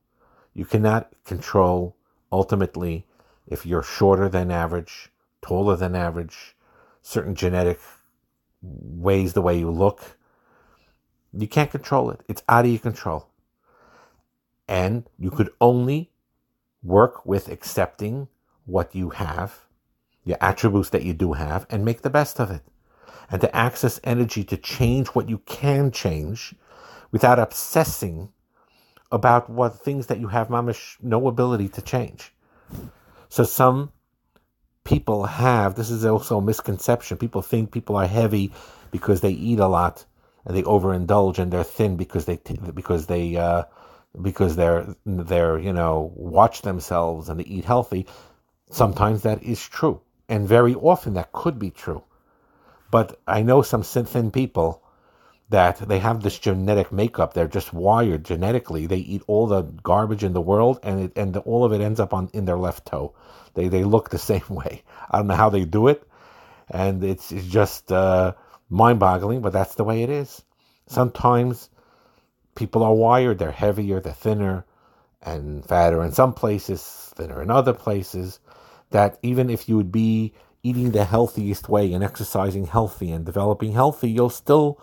You 0.53 0.65
cannot 0.65 1.13
control 1.25 1.95
ultimately 2.31 3.05
if 3.45 3.65
you're 3.65 3.83
shorter 3.83 4.29
than 4.29 4.49
average, 4.49 5.09
taller 5.41 5.75
than 5.75 5.95
average, 5.95 6.55
certain 7.01 7.35
genetic 7.35 7.79
ways 8.61 9.33
the 9.33 9.41
way 9.41 9.59
you 9.59 9.69
look. 9.69 10.17
You 11.33 11.47
can't 11.47 11.71
control 11.71 12.09
it. 12.09 12.21
It's 12.27 12.43
out 12.47 12.65
of 12.65 12.71
your 12.71 12.79
control. 12.79 13.27
And 14.67 15.09
you 15.19 15.31
could 15.31 15.49
only 15.59 16.11
work 16.81 17.25
with 17.25 17.49
accepting 17.49 18.29
what 18.65 18.95
you 18.95 19.09
have, 19.11 19.65
your 20.23 20.37
attributes 20.39 20.89
that 20.91 21.03
you 21.03 21.13
do 21.13 21.33
have, 21.33 21.65
and 21.69 21.83
make 21.83 22.01
the 22.01 22.09
best 22.09 22.39
of 22.39 22.49
it 22.51 22.61
and 23.31 23.41
to 23.41 23.55
access 23.55 23.99
energy 24.03 24.43
to 24.43 24.57
change 24.57 25.07
what 25.09 25.29
you 25.29 25.37
can 25.39 25.91
change 25.91 26.53
without 27.11 27.39
obsessing 27.39 28.29
about 29.11 29.49
what 29.49 29.79
things 29.79 30.07
that 30.07 30.19
you 30.19 30.27
have 30.27 30.49
mamish 30.49 30.97
no 31.01 31.27
ability 31.27 31.69
to 31.69 31.81
change. 31.81 32.33
So 33.29 33.43
some 33.43 33.91
people 34.83 35.25
have 35.25 35.75
this 35.75 35.89
is 35.89 36.05
also 36.05 36.37
a 36.37 36.41
misconception. 36.41 37.17
People 37.17 37.41
think 37.41 37.71
people 37.71 37.95
are 37.95 38.07
heavy 38.07 38.51
because 38.91 39.21
they 39.21 39.31
eat 39.31 39.59
a 39.59 39.67
lot 39.67 40.05
and 40.45 40.55
they 40.55 40.63
overindulge 40.63 41.37
and 41.37 41.51
they're 41.51 41.63
thin 41.63 41.95
because 41.97 42.25
they 42.25 42.39
because 42.73 43.07
they 43.07 43.35
uh, 43.37 43.63
because 44.21 44.55
they're 44.55 44.95
they're 45.05 45.59
you 45.59 45.73
know 45.73 46.11
watch 46.15 46.61
themselves 46.61 47.29
and 47.29 47.39
they 47.39 47.45
eat 47.45 47.65
healthy. 47.65 48.05
Sometimes 48.69 49.23
that 49.23 49.43
is 49.43 49.65
true, 49.67 50.01
and 50.29 50.47
very 50.47 50.75
often 50.75 51.13
that 51.15 51.31
could 51.31 51.59
be 51.59 51.71
true. 51.71 52.03
But 52.91 53.19
I 53.25 53.41
know 53.41 53.61
some 53.61 53.83
thin 53.83 54.31
people 54.31 54.83
that 55.49 55.77
they 55.79 55.99
have 55.99 56.21
this 56.23 56.39
genetic 56.39 56.91
makeup. 56.91 57.33
They're 57.33 57.47
just 57.47 57.73
wired 57.73 58.23
genetically. 58.23 58.85
They 58.85 58.97
eat 58.97 59.21
all 59.27 59.47
the 59.47 59.63
garbage 59.63 60.23
in 60.23 60.33
the 60.33 60.41
world, 60.41 60.79
and 60.83 61.05
it, 61.05 61.17
and 61.17 61.35
all 61.37 61.65
of 61.65 61.73
it 61.73 61.81
ends 61.81 61.99
up 61.99 62.13
on 62.13 62.29
in 62.33 62.45
their 62.45 62.57
left 62.57 62.85
toe. 62.85 63.13
They 63.53 63.67
they 63.67 63.83
look 63.83 64.09
the 64.09 64.17
same 64.31 64.47
way. 64.49 64.83
I 65.09 65.17
don't 65.17 65.27
know 65.27 65.35
how 65.35 65.49
they 65.49 65.65
do 65.65 65.87
it, 65.87 66.07
and 66.69 67.03
it's, 67.03 67.31
it's 67.31 67.47
just 67.47 67.91
uh, 67.91 68.33
mind-boggling. 68.69 69.41
But 69.41 69.53
that's 69.53 69.75
the 69.75 69.83
way 69.83 70.03
it 70.03 70.09
is. 70.09 70.41
Sometimes 70.87 71.69
people 72.55 72.83
are 72.83 72.93
wired. 72.93 73.39
They're 73.39 73.51
heavier. 73.51 73.99
They're 73.99 74.13
thinner 74.13 74.65
and 75.21 75.65
fatter 75.65 76.03
in 76.03 76.11
some 76.11 76.33
places, 76.33 76.81
thinner 77.15 77.41
in 77.41 77.51
other 77.51 77.73
places. 77.73 78.39
That 78.91 79.17
even 79.21 79.49
if 79.49 79.69
you 79.69 79.77
would 79.77 79.91
be 79.91 80.33
eating 80.63 80.91
the 80.91 81.05
healthiest 81.05 81.69
way 81.69 81.91
and 81.93 82.03
exercising 82.03 82.67
healthy 82.67 83.11
and 83.11 83.25
developing 83.25 83.73
healthy, 83.73 84.09
you'll 84.09 84.29
still 84.29 84.79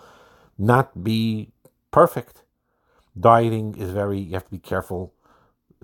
not 0.57 1.05
be 1.05 1.53
perfect. 1.91 2.43
Dieting 3.19 3.77
is 3.77 3.91
very, 3.91 4.19
you 4.19 4.35
have 4.35 4.45
to 4.45 4.51
be 4.51 4.59
careful. 4.59 5.15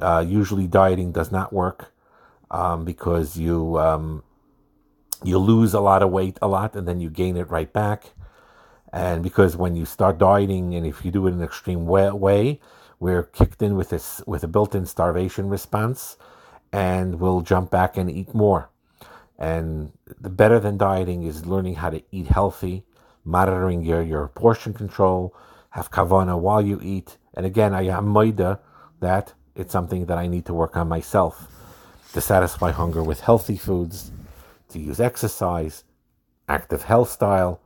Uh, 0.00 0.24
usually, 0.26 0.66
dieting 0.66 1.12
does 1.12 1.30
not 1.30 1.52
work 1.52 1.92
um, 2.50 2.84
because 2.84 3.36
you 3.36 3.78
um, 3.78 4.22
you 5.22 5.38
lose 5.38 5.72
a 5.74 5.80
lot 5.80 6.02
of 6.02 6.10
weight 6.10 6.38
a 6.42 6.48
lot 6.48 6.74
and 6.74 6.86
then 6.86 7.00
you 7.00 7.10
gain 7.10 7.36
it 7.36 7.50
right 7.50 7.72
back. 7.72 8.12
And 8.92 9.22
because 9.22 9.56
when 9.56 9.74
you 9.74 9.84
start 9.84 10.18
dieting, 10.18 10.74
and 10.74 10.86
if 10.86 11.04
you 11.04 11.10
do 11.10 11.26
it 11.26 11.30
in 11.30 11.38
an 11.38 11.44
extreme 11.44 11.86
way, 11.86 12.10
way 12.12 12.60
we're 13.00 13.24
kicked 13.24 13.60
in 13.60 13.74
with 13.74 13.90
this 13.90 14.22
with 14.26 14.44
a 14.44 14.48
built-in 14.48 14.86
starvation 14.86 15.48
response, 15.48 16.16
and 16.72 17.18
we'll 17.18 17.40
jump 17.40 17.70
back 17.70 17.96
and 17.96 18.08
eat 18.08 18.34
more. 18.34 18.70
And 19.44 19.92
the 20.26 20.30
better 20.30 20.58
than 20.58 20.78
dieting 20.78 21.24
is 21.24 21.44
learning 21.44 21.74
how 21.74 21.90
to 21.90 22.02
eat 22.10 22.28
healthy, 22.28 22.82
monitoring 23.26 23.82
your, 23.82 24.00
your 24.00 24.28
portion 24.28 24.72
control, 24.72 25.36
have 25.68 25.90
kavana 25.90 26.38
while 26.38 26.62
you 26.62 26.80
eat. 26.82 27.18
And 27.34 27.44
again, 27.44 27.74
I 27.74 27.82
am 27.88 28.08
maida 28.08 28.60
that 29.00 29.34
it's 29.54 29.70
something 29.70 30.06
that 30.06 30.16
I 30.16 30.28
need 30.28 30.46
to 30.46 30.54
work 30.54 30.78
on 30.78 30.88
myself 30.88 31.46
to 32.14 32.22
satisfy 32.22 32.70
hunger 32.70 33.02
with 33.02 33.20
healthy 33.20 33.58
foods, 33.58 34.10
to 34.70 34.78
use 34.78 34.98
exercise, 34.98 35.84
active 36.48 36.84
health 36.84 37.10
style, 37.10 37.60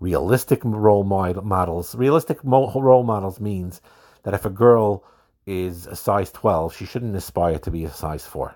realistic 0.00 0.60
role 0.62 1.02
models. 1.02 1.94
Realistic 1.94 2.40
role 2.44 3.04
models 3.04 3.40
means 3.40 3.80
that 4.24 4.34
if 4.34 4.44
a 4.44 4.50
girl 4.50 5.02
is 5.46 5.86
a 5.86 5.96
size 5.96 6.30
12, 6.30 6.76
she 6.76 6.84
shouldn't 6.84 7.16
aspire 7.16 7.58
to 7.60 7.70
be 7.70 7.86
a 7.86 7.90
size 7.90 8.26
4. 8.26 8.54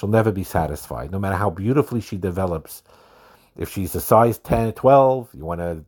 She'll 0.00 0.08
never 0.08 0.32
be 0.32 0.44
satisfied, 0.44 1.10
no 1.10 1.18
matter 1.18 1.36
how 1.36 1.50
beautifully 1.50 2.00
she 2.00 2.16
develops 2.16 2.82
if 3.54 3.68
she's 3.68 3.94
a 3.94 4.00
size 4.00 4.38
10, 4.38 4.72
12, 4.72 5.28
you 5.34 5.44
want 5.44 5.60
to 5.60 5.84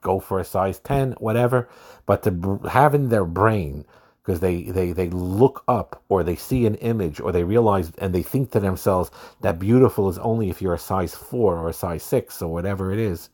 go 0.00 0.18
for 0.18 0.40
a 0.40 0.44
size 0.44 0.78
10, 0.78 1.12
whatever. 1.18 1.68
But 2.06 2.22
to 2.22 2.60
have 2.70 2.94
in 2.94 3.10
their 3.10 3.26
brain, 3.26 3.84
because 4.22 4.40
they, 4.40 4.62
they, 4.62 4.92
they 4.92 5.10
look 5.10 5.62
up 5.68 6.02
or 6.08 6.22
they 6.22 6.36
see 6.36 6.64
an 6.64 6.76
image 6.76 7.20
or 7.20 7.32
they 7.32 7.44
realize 7.44 7.92
and 7.98 8.14
they 8.14 8.22
think 8.22 8.52
to 8.52 8.60
themselves 8.60 9.10
that 9.42 9.58
beautiful 9.58 10.08
is 10.08 10.16
only 10.16 10.48
if 10.48 10.62
you're 10.62 10.72
a 10.72 10.78
size 10.78 11.14
4 11.14 11.58
or 11.58 11.68
a 11.68 11.74
size 11.74 12.02
6 12.02 12.40
or 12.40 12.50
whatever 12.50 12.90
it 12.92 12.98
is. 12.98 13.28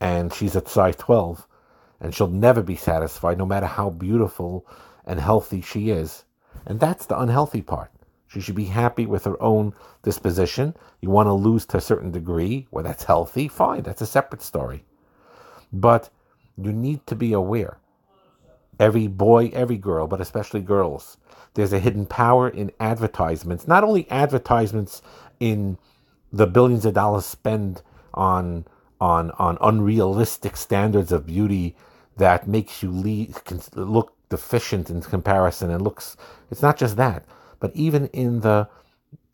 And 0.00 0.34
she's 0.34 0.56
at 0.56 0.66
size 0.66 0.96
12 0.96 1.46
and 2.00 2.12
she'll 2.12 2.26
never 2.26 2.62
be 2.62 2.74
satisfied 2.74 3.38
no 3.38 3.46
matter 3.46 3.66
how 3.66 3.90
beautiful 3.90 4.66
and 5.06 5.20
healthy 5.20 5.60
she 5.60 5.90
is. 5.90 6.24
And 6.66 6.80
that's 6.80 7.06
the 7.06 7.20
unhealthy 7.20 7.62
part. 7.62 7.92
She 8.28 8.40
should 8.40 8.54
be 8.54 8.66
happy 8.66 9.06
with 9.06 9.24
her 9.24 9.42
own 9.42 9.74
disposition. 10.02 10.76
You 11.00 11.10
want 11.10 11.26
to 11.28 11.32
lose 11.32 11.64
to 11.66 11.78
a 11.78 11.80
certain 11.80 12.10
degree, 12.10 12.66
well, 12.70 12.84
that's 12.84 13.04
healthy, 13.04 13.48
fine, 13.48 13.82
that's 13.82 14.02
a 14.02 14.06
separate 14.06 14.42
story. 14.42 14.84
But 15.72 16.10
you 16.56 16.72
need 16.72 17.06
to 17.06 17.16
be 17.16 17.32
aware. 17.32 17.78
Every 18.78 19.06
boy, 19.06 19.50
every 19.52 19.78
girl, 19.78 20.06
but 20.06 20.20
especially 20.20 20.60
girls, 20.60 21.16
there's 21.54 21.72
a 21.72 21.80
hidden 21.80 22.06
power 22.06 22.48
in 22.48 22.70
advertisements. 22.78 23.66
Not 23.66 23.82
only 23.82 24.08
advertisements 24.10 25.02
in 25.40 25.78
the 26.32 26.46
billions 26.46 26.84
of 26.84 26.94
dollars 26.94 27.24
spent 27.24 27.82
on 28.14 28.66
on 29.00 29.30
on 29.32 29.56
unrealistic 29.60 30.56
standards 30.56 31.12
of 31.12 31.26
beauty 31.26 31.76
that 32.16 32.48
makes 32.48 32.82
you 32.82 32.90
look 33.74 34.12
deficient 34.28 34.90
in 34.90 35.00
comparison 35.00 35.70
and 35.70 35.82
looks 35.82 36.16
it's 36.50 36.62
not 36.62 36.76
just 36.76 36.96
that 36.96 37.24
but 37.60 37.74
even 37.74 38.06
in 38.08 38.40
the 38.40 38.68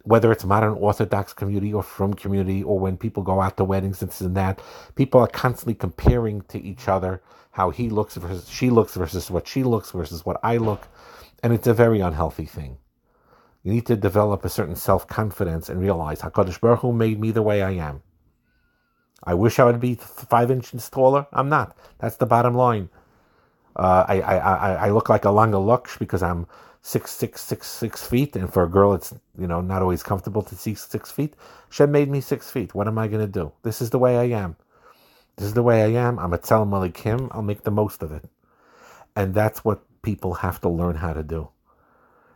whether 0.05 0.31
it's 0.31 0.45
modern 0.45 0.75
Orthodox 0.75 1.33
community 1.33 1.73
or 1.73 1.83
frum 1.83 2.13
community, 2.13 2.63
or 2.63 2.79
when 2.79 2.99
people 2.99 3.23
go 3.23 3.41
out 3.41 3.57
to 3.57 3.65
weddings 3.65 4.03
and 4.03 4.11
this 4.11 4.21
and 4.21 4.37
that, 4.37 4.61
people 4.97 5.19
are 5.19 5.27
constantly 5.27 5.75
comparing 5.75 6.43
to 6.43 6.63
each 6.63 6.89
other 6.89 7.23
how 7.53 7.71
he 7.71 7.89
looks 7.89 8.17
versus 8.17 8.49
she 8.49 8.69
looks 8.69 8.95
versus 8.95 9.31
what 9.31 9.49
she 9.49 9.65
looks 9.65 9.93
versus 9.93 10.27
what 10.27 10.39
I 10.43 10.59
look, 10.59 10.89
and 11.43 11.53
it's 11.53 11.67
a 11.67 11.75
very 11.75 12.01
unhealthy 12.01 12.45
thing. 12.45 12.77
You 13.63 13.73
need 13.73 13.87
to 13.87 13.97
develop 13.97 14.45
a 14.45 14.51
certain 14.51 14.77
self 14.77 15.07
confidence 15.09 15.71
and 15.71 15.81
realize 15.81 16.21
Hakadosh 16.21 16.61
Baruch 16.61 16.81
Hu 16.81 16.93
made 16.93 17.19
me 17.19 17.31
the 17.31 17.43
way 17.43 17.63
I 17.63 17.71
am. 17.71 18.03
I 19.25 19.33
wish 19.33 19.59
I 19.59 19.65
would 19.65 19.81
be 19.81 19.95
five 19.95 20.51
inches 20.51 20.91
taller. 20.91 21.27
I'm 21.33 21.49
not. 21.49 21.75
That's 21.99 22.17
the 22.17 22.27
bottom 22.27 22.55
line. 22.55 22.91
Uh, 23.77 24.05
I, 24.07 24.21
I, 24.21 24.75
I 24.87 24.91
look 24.91 25.09
like 25.09 25.25
a 25.25 25.29
langa 25.29 25.65
lux 25.65 25.97
because 25.99 26.23
I'm 26.23 26.47
six 26.83 27.11
six 27.11 27.41
six 27.41 27.67
six 27.67 28.07
feet, 28.07 28.37
and 28.37 28.53
for 28.53 28.63
a 28.63 28.69
girl, 28.69 28.95
it's 28.95 29.15
you 29.39 29.47
know 29.47 29.61
not 29.61 29.83
always 29.83 30.03
comfortable 30.03 30.43
to 30.43 30.55
see 30.55 30.75
six 30.75 31.11
feet. 31.11 31.35
Shem 31.71 31.91
made 31.91 32.09
me 32.09 32.21
six 32.21 32.51
feet. 32.51 32.75
What 32.75 32.87
am 32.87 32.99
I 32.99 33.09
going 33.09 33.25
to 33.25 33.33
do? 33.33 33.53
This 33.63 33.81
is 33.83 33.91
the 33.91 33.99
way 33.99 34.17
I 34.19 34.39
am. 34.39 34.57
This 35.37 35.47
is 35.47 35.55
the 35.55 35.63
way 35.63 35.83
I 35.83 36.07
am. 36.07 36.19
I'm 36.19 36.33
a 36.33 36.39
Tzelem 36.39 36.71
Elokim. 36.71 37.29
I'll 37.33 37.43
make 37.43 37.65
the 37.65 37.71
most 37.73 38.03
of 38.03 38.13
it, 38.13 38.29
and 39.17 39.35
that's 39.35 39.65
what 39.65 39.83
people 40.03 40.35
have 40.35 40.61
to 40.61 40.69
learn 40.69 40.97
how 40.97 41.13
to 41.15 41.23
do, 41.23 41.49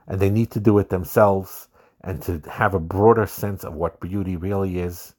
and 0.09 0.19
they 0.19 0.31
need 0.31 0.51
to 0.53 0.61
do 0.61 0.79
it 0.79 0.89
themselves, 0.89 1.69
and 2.03 2.21
to 2.23 2.43
have 2.51 2.75
a 2.75 2.81
broader 2.81 3.27
sense 3.27 3.63
of 3.65 3.75
what 3.75 4.01
beauty 4.01 4.35
really 4.35 4.81
is. 4.81 5.15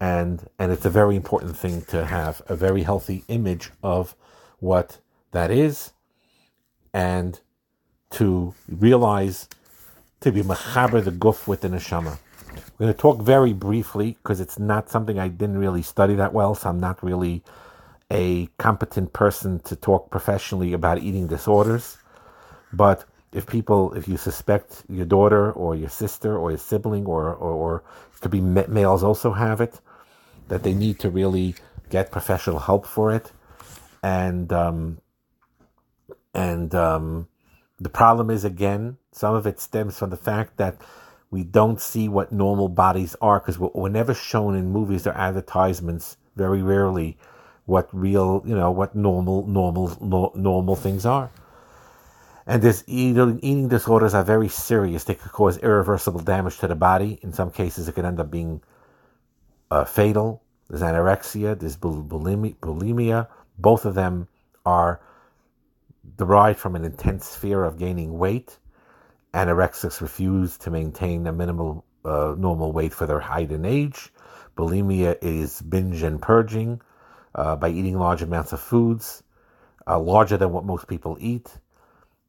And 0.00 0.48
and 0.60 0.70
it's 0.70 0.84
a 0.84 0.90
very 0.90 1.16
important 1.16 1.56
thing 1.56 1.82
to 1.86 2.04
have 2.04 2.40
a 2.46 2.54
very 2.54 2.84
healthy 2.84 3.24
image 3.26 3.72
of 3.82 4.14
what 4.60 4.98
that 5.32 5.50
is, 5.50 5.92
and 6.92 7.40
to 8.10 8.54
realize 8.68 9.48
to 10.20 10.32
be 10.32 10.42
machaber 10.42 11.02
the 11.02 11.12
guf 11.12 11.46
with 11.46 11.60
the 11.60 11.68
neshama. 11.68 12.18
We're 12.78 12.86
going 12.86 12.94
to 12.94 12.98
talk 13.00 13.22
very 13.22 13.52
briefly 13.52 14.16
because 14.22 14.40
it's 14.40 14.58
not 14.58 14.90
something 14.90 15.18
I 15.18 15.28
didn't 15.28 15.58
really 15.58 15.82
study 15.82 16.14
that 16.16 16.32
well, 16.32 16.54
so 16.54 16.68
I'm 16.68 16.80
not 16.80 17.02
really 17.02 17.42
a 18.10 18.46
competent 18.58 19.12
person 19.12 19.60
to 19.60 19.76
talk 19.76 20.10
professionally 20.10 20.72
about 20.72 20.98
eating 20.98 21.26
disorders. 21.26 21.98
But 22.72 23.04
if 23.32 23.46
people, 23.46 23.92
if 23.94 24.08
you 24.08 24.16
suspect 24.16 24.82
your 24.88 25.04
daughter 25.04 25.52
or 25.52 25.76
your 25.76 25.90
sister 25.90 26.36
or 26.36 26.50
your 26.50 26.58
sibling 26.58 27.06
or, 27.06 27.34
or, 27.34 27.52
or 27.52 27.82
it 28.14 28.20
could 28.20 28.30
be 28.30 28.40
males 28.40 29.04
also 29.04 29.32
have 29.32 29.60
it, 29.60 29.80
that 30.48 30.62
they 30.62 30.72
need 30.72 30.98
to 31.00 31.10
really 31.10 31.54
get 31.90 32.10
professional 32.10 32.58
help 32.58 32.86
for 32.86 33.12
it. 33.12 33.30
And, 34.02 34.52
um, 34.52 34.98
and, 36.38 36.74
um, 36.74 37.28
the 37.80 37.88
problem 37.88 38.30
is, 38.30 38.44
again, 38.44 38.96
some 39.12 39.34
of 39.34 39.46
it 39.46 39.60
stems 39.60 39.98
from 39.98 40.10
the 40.10 40.16
fact 40.16 40.56
that 40.56 40.76
we 41.30 41.44
don't 41.44 41.80
see 41.80 42.08
what 42.08 42.32
normal 42.32 42.68
bodies 42.68 43.14
are 43.20 43.38
because 43.38 43.58
we're 43.58 43.88
never 43.88 44.14
shown 44.14 44.56
in 44.56 44.70
movies 44.70 45.06
or 45.06 45.12
advertisements, 45.12 46.16
very 46.36 46.62
rarely, 46.62 47.16
what 47.66 47.88
real, 47.92 48.42
you 48.46 48.56
know, 48.56 48.70
what 48.70 48.94
normal, 48.94 49.46
normal, 49.46 49.96
no, 50.00 50.32
normal 50.34 50.74
things 50.74 51.04
are. 51.04 51.30
And 52.46 52.62
this 52.62 52.82
eating, 52.86 53.38
eating 53.42 53.68
disorders 53.68 54.14
are 54.14 54.24
very 54.24 54.48
serious. 54.48 55.04
They 55.04 55.14
could 55.14 55.32
cause 55.32 55.58
irreversible 55.58 56.20
damage 56.20 56.58
to 56.58 56.66
the 56.66 56.74
body. 56.74 57.18
In 57.22 57.32
some 57.32 57.50
cases, 57.50 57.88
it 57.88 57.94
could 57.94 58.06
end 58.06 58.18
up 58.18 58.30
being 58.30 58.62
uh, 59.70 59.84
fatal. 59.84 60.42
There's 60.68 60.80
anorexia, 60.80 61.58
there's 61.58 61.76
bulimia, 61.76 62.56
bulimia. 62.56 63.28
Both 63.58 63.84
of 63.84 63.94
them 63.94 64.28
are 64.64 65.00
derived 66.16 66.58
from 66.58 66.76
an 66.76 66.84
intense 66.84 67.34
fear 67.36 67.64
of 67.64 67.78
gaining 67.78 68.18
weight. 68.18 68.58
Anorexics 69.34 70.00
refuse 70.00 70.58
to 70.58 70.70
maintain 70.70 71.26
a 71.26 71.32
minimal 71.32 71.84
uh, 72.04 72.34
normal 72.38 72.72
weight 72.72 72.94
for 72.94 73.06
their 73.06 73.20
height 73.20 73.50
and 73.52 73.66
age. 73.66 74.12
Bulimia 74.56 75.16
is 75.22 75.60
binge 75.62 76.02
and 76.02 76.20
purging 76.22 76.80
uh, 77.34 77.56
by 77.56 77.68
eating 77.70 77.98
large 77.98 78.22
amounts 78.22 78.52
of 78.52 78.60
foods, 78.60 79.22
uh, 79.86 79.98
larger 79.98 80.36
than 80.36 80.52
what 80.52 80.64
most 80.64 80.88
people 80.88 81.16
eat. 81.20 81.50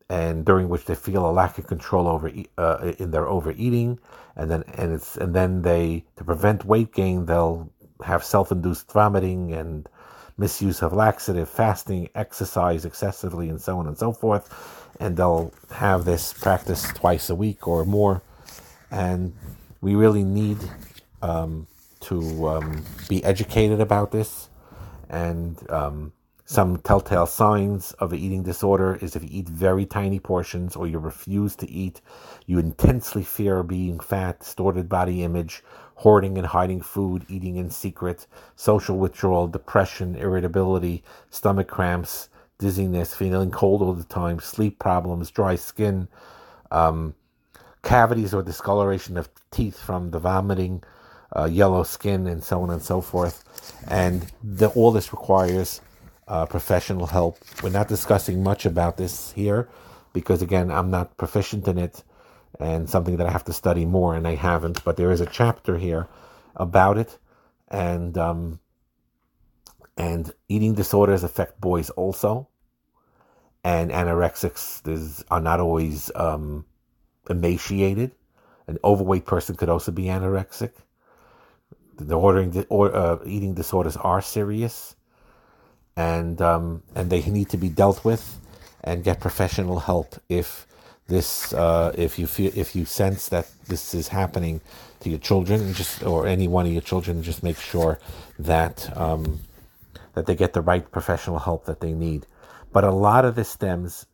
and 0.10 0.46
during 0.46 0.70
which 0.70 0.86
they 0.86 0.96
feel 0.96 1.30
a 1.30 1.32
lack 1.32 1.58
of 1.58 1.68
control 1.68 2.08
over 2.08 2.32
uh, 2.58 2.94
in 2.98 3.12
their 3.12 3.28
overeating, 3.28 4.00
and 4.36 4.50
then 4.50 4.64
and 4.76 4.94
it's 4.94 5.18
and 5.18 5.34
then 5.36 5.62
they 5.62 6.06
to 6.18 6.24
prevent 6.24 6.66
weight 6.66 6.94
gain 6.94 7.26
they'll 7.26 7.72
have 8.04 8.24
self-induced 8.24 8.92
vomiting 8.92 9.54
and 9.54 9.88
misuse 10.40 10.82
of 10.82 10.94
laxative, 10.94 11.50
fasting, 11.50 12.10
exercise 12.16 12.86
excessively, 12.86 13.50
and 13.50 13.62
so 13.62 13.78
on 13.78 13.88
and 13.88 13.98
so 13.98 14.12
forth. 14.12 14.96
And 15.00 15.18
they'll 15.18 15.54
have 15.72 16.06
this 16.06 16.34
practice 16.34 16.84
twice 16.94 17.30
a 17.30 17.36
week 17.36 17.68
or 17.68 17.86
more. 17.86 18.22
And 18.90 19.34
we 19.82 19.96
really 19.96 20.24
need 20.24 20.58
um, 21.22 21.68
to 22.02 22.48
um, 22.48 22.86
be 23.08 23.24
educated 23.24 23.80
about 23.80 24.12
this 24.12 24.50
and 25.10 25.70
um, 25.72 26.14
some 26.46 26.78
telltale 26.78 27.28
signs 27.28 27.92
of 27.94 28.12
an 28.12 28.20
eating 28.20 28.42
disorder 28.42 28.98
is 29.02 29.16
if 29.16 29.22
you 29.24 29.30
eat 29.32 29.48
very 29.48 29.86
tiny 29.86 30.20
portions 30.20 30.76
or 30.76 30.88
you 30.88 30.98
refuse 30.98 31.56
to 31.58 31.70
eat, 31.70 32.02
you 32.48 32.58
intensely 32.58 33.24
fear 33.24 33.62
being 33.62 34.00
fat, 34.00 34.40
distorted 34.40 34.90
body 34.90 35.24
image, 35.24 35.64
hoarding 36.00 36.38
and 36.38 36.48
hiding 36.48 36.80
food, 36.82 37.26
eating 37.28 37.58
in 37.58 37.70
secret, 37.70 38.26
social 38.56 38.98
withdrawal, 38.98 39.48
depression, 39.50 40.16
irritability, 40.16 41.04
stomach 41.30 41.68
cramps, 41.68 42.30
dizziness, 42.58 43.14
feeling 43.14 43.52
cold 43.52 43.82
all 43.82 43.92
the 43.92 44.06
time, 44.06 44.40
sleep 44.40 44.80
problems, 44.80 45.30
dry 45.30 45.58
skin, 45.58 46.08
um, 46.72 47.14
cavities 47.84 48.34
or 48.34 48.42
discoloration 48.42 49.18
of 49.18 49.28
teeth 49.52 49.78
from 49.78 50.12
the 50.12 50.20
vomiting, 50.20 50.82
uh, 51.36 51.44
yellow 51.44 51.84
skin, 51.84 52.28
and 52.28 52.42
so 52.46 52.62
on 52.62 52.70
and 52.70 52.82
so 52.82 53.02
forth. 53.02 53.44
And 53.90 54.26
the, 54.42 54.70
all 54.70 54.94
this 54.94 55.12
requires 55.12 55.82
uh, 56.30 56.46
professional 56.46 57.08
help. 57.08 57.40
We're 57.62 57.72
not 57.72 57.90
discussing 57.90 58.42
much 58.42 58.66
about 58.66 58.96
this 58.96 59.34
here 59.34 59.68
because, 60.14 60.42
again, 60.42 60.72
I'm 60.72 60.92
not 60.92 61.18
proficient 61.18 61.68
in 61.68 61.78
it 61.78 62.04
and 62.60 62.90
something 62.90 63.18
that 63.18 63.28
I 63.28 63.32
have 63.32 63.46
to 63.46 63.54
study 63.54 63.86
more, 63.86 64.16
and 64.16 64.28
I 64.28 64.36
haven't. 64.36 64.84
But 64.84 64.98
there 64.98 65.12
is 65.12 65.22
a 65.22 65.26
chapter 65.26 65.78
here 65.78 66.08
about 66.56 66.98
it, 66.98 67.18
and 67.70 68.18
um, 68.18 68.60
and 69.98 70.32
eating 70.48 70.76
disorders 70.76 71.24
affect 71.24 71.62
boys 71.62 71.90
also, 71.92 72.48
and 73.64 73.92
anorexics 73.92 74.88
is, 74.88 75.24
are 75.30 75.42
not 75.42 75.60
always 75.60 76.12
um, 76.16 76.66
emaciated. 77.30 78.12
An 78.68 78.78
overweight 78.84 79.26
person 79.26 79.56
could 79.56 79.70
also 79.70 79.92
be 79.92 80.06
anorexic. 80.06 80.72
The 81.98 82.16
ordering 82.18 82.66
or 82.70 82.96
uh, 82.96 83.20
eating 83.26 83.54
disorders 83.56 83.98
are 83.98 84.22
serious 84.22 84.96
and 85.98 86.42
um, 86.42 86.84
and 86.96 87.10
they 87.10 87.22
need 87.24 87.50
to 87.50 87.58
be 87.58 87.70
dealt 87.70 88.06
with 88.06 88.40
and 88.84 89.04
get 89.04 89.20
professional 89.20 89.80
help 89.80 90.16
if 90.30 90.66
this 91.10 91.54
uh, 91.54 91.94
if 91.98 92.20
you 92.20 92.28
feel 92.28 92.52
if 92.56 92.76
you 92.76 92.86
sense 92.86 93.30
that 93.30 93.50
this 93.68 93.94
is 93.94 94.10
happening 94.10 94.62
to 95.02 95.10
your 95.10 95.20
children 95.20 95.74
just 95.74 96.04
or 96.04 96.28
any 96.28 96.48
one 96.48 96.66
of 96.68 96.72
your 96.72 96.82
children 96.82 97.24
just 97.24 97.44
make 97.44 97.60
sure 97.60 98.00
that 98.40 98.96
um, 98.98 99.40
that 100.14 100.28
they 100.28 100.36
get 100.36 100.54
the 100.54 100.62
right 100.62 100.92
professional 100.92 101.40
help 101.40 101.66
that 101.66 101.82
they 101.82 101.94
need 101.94 102.26
but 102.74 102.84
a 102.84 102.92
lot 102.92 103.26
of 103.26 103.36
this 103.36 103.50
stems 103.50 104.06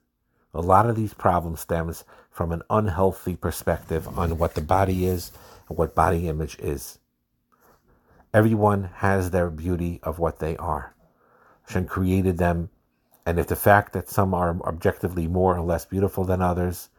a 0.54 0.62
lot 0.62 0.90
of 0.90 0.96
these 0.96 1.14
problems 1.14 1.62
stems 1.62 2.06
from 2.32 2.52
an 2.52 2.64
unhealthy 2.70 3.36
perspective 3.36 4.08
on 4.18 4.38
what 4.38 4.56
the 4.56 4.62
body 4.62 5.06
is 5.06 5.32
and 5.70 5.78
what 5.78 5.96
body 5.96 6.28
image 6.30 6.58
is 6.60 7.00
everyone 8.34 8.86
has 8.96 9.32
their 9.32 9.50
beauty 9.50 10.00
of 10.04 10.20
what 10.20 10.40
they 10.40 10.58
are 10.58 10.96
Hashem 11.68 11.88
created 11.88 12.38
them. 12.38 12.70
And 13.26 13.40
if 13.40 13.48
the 13.48 13.56
fact 13.56 13.94
that 13.94 14.10
some 14.10 14.34
are 14.34 14.56
objectively 14.66 15.28
more 15.28 15.58
or 15.58 15.62
less 15.62 15.86
beautiful 15.86 16.26
than 16.26 16.42
others, 16.42 16.90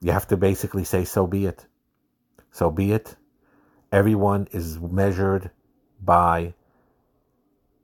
you 0.00 0.12
have 0.12 0.26
to 0.28 0.36
basically 0.36 0.84
say, 0.84 1.04
so 1.04 1.26
be 1.26 1.44
it. 1.46 1.66
So 2.50 2.70
be 2.70 2.92
it. 2.92 3.16
Everyone 3.92 4.48
is 4.52 4.78
measured 4.80 5.50
by 6.02 6.54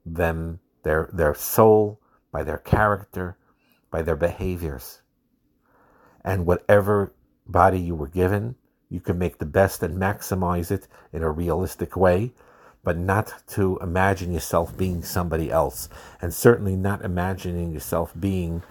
them, 0.06 0.60
their, 0.82 1.10
their 1.12 1.34
soul, 1.34 2.00
by 2.32 2.42
their 2.42 2.58
character, 2.58 3.36
by 3.90 4.02
their 4.02 4.16
behaviors. 4.16 5.02
And 6.24 6.46
whatever 6.46 7.12
body 7.46 7.80
you 7.80 7.94
were 7.94 8.08
given, 8.08 8.54
you 8.88 9.00
can 9.00 9.18
make 9.18 9.38
the 9.38 9.46
best 9.46 9.82
and 9.82 9.98
maximize 9.98 10.70
it 10.70 10.88
in 11.12 11.22
a 11.22 11.30
realistic 11.30 11.96
way 11.96 12.32
but 12.86 12.96
not 12.96 13.34
to 13.48 13.76
imagine 13.82 14.32
yourself 14.32 14.78
being 14.78 15.02
somebody 15.02 15.50
else, 15.50 15.88
and 16.22 16.32
certainly 16.32 16.76
not 16.76 17.04
imagining 17.04 17.72
yourself 17.72 18.12
being 18.20 18.62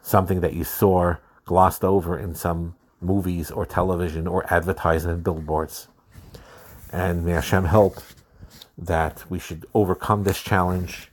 something 0.00 0.40
that 0.42 0.52
you 0.52 0.62
saw 0.62 1.16
glossed 1.44 1.82
over 1.82 2.16
in 2.16 2.36
some 2.36 2.76
movies 3.00 3.50
or 3.50 3.66
television 3.66 4.28
or 4.28 4.46
advertising 4.54 5.22
billboards. 5.22 5.88
And 6.92 7.24
may 7.24 7.32
Hashem 7.32 7.64
help 7.64 7.98
that 8.78 9.28
we 9.28 9.40
should 9.40 9.66
overcome 9.74 10.22
this 10.22 10.40
challenge 10.40 11.10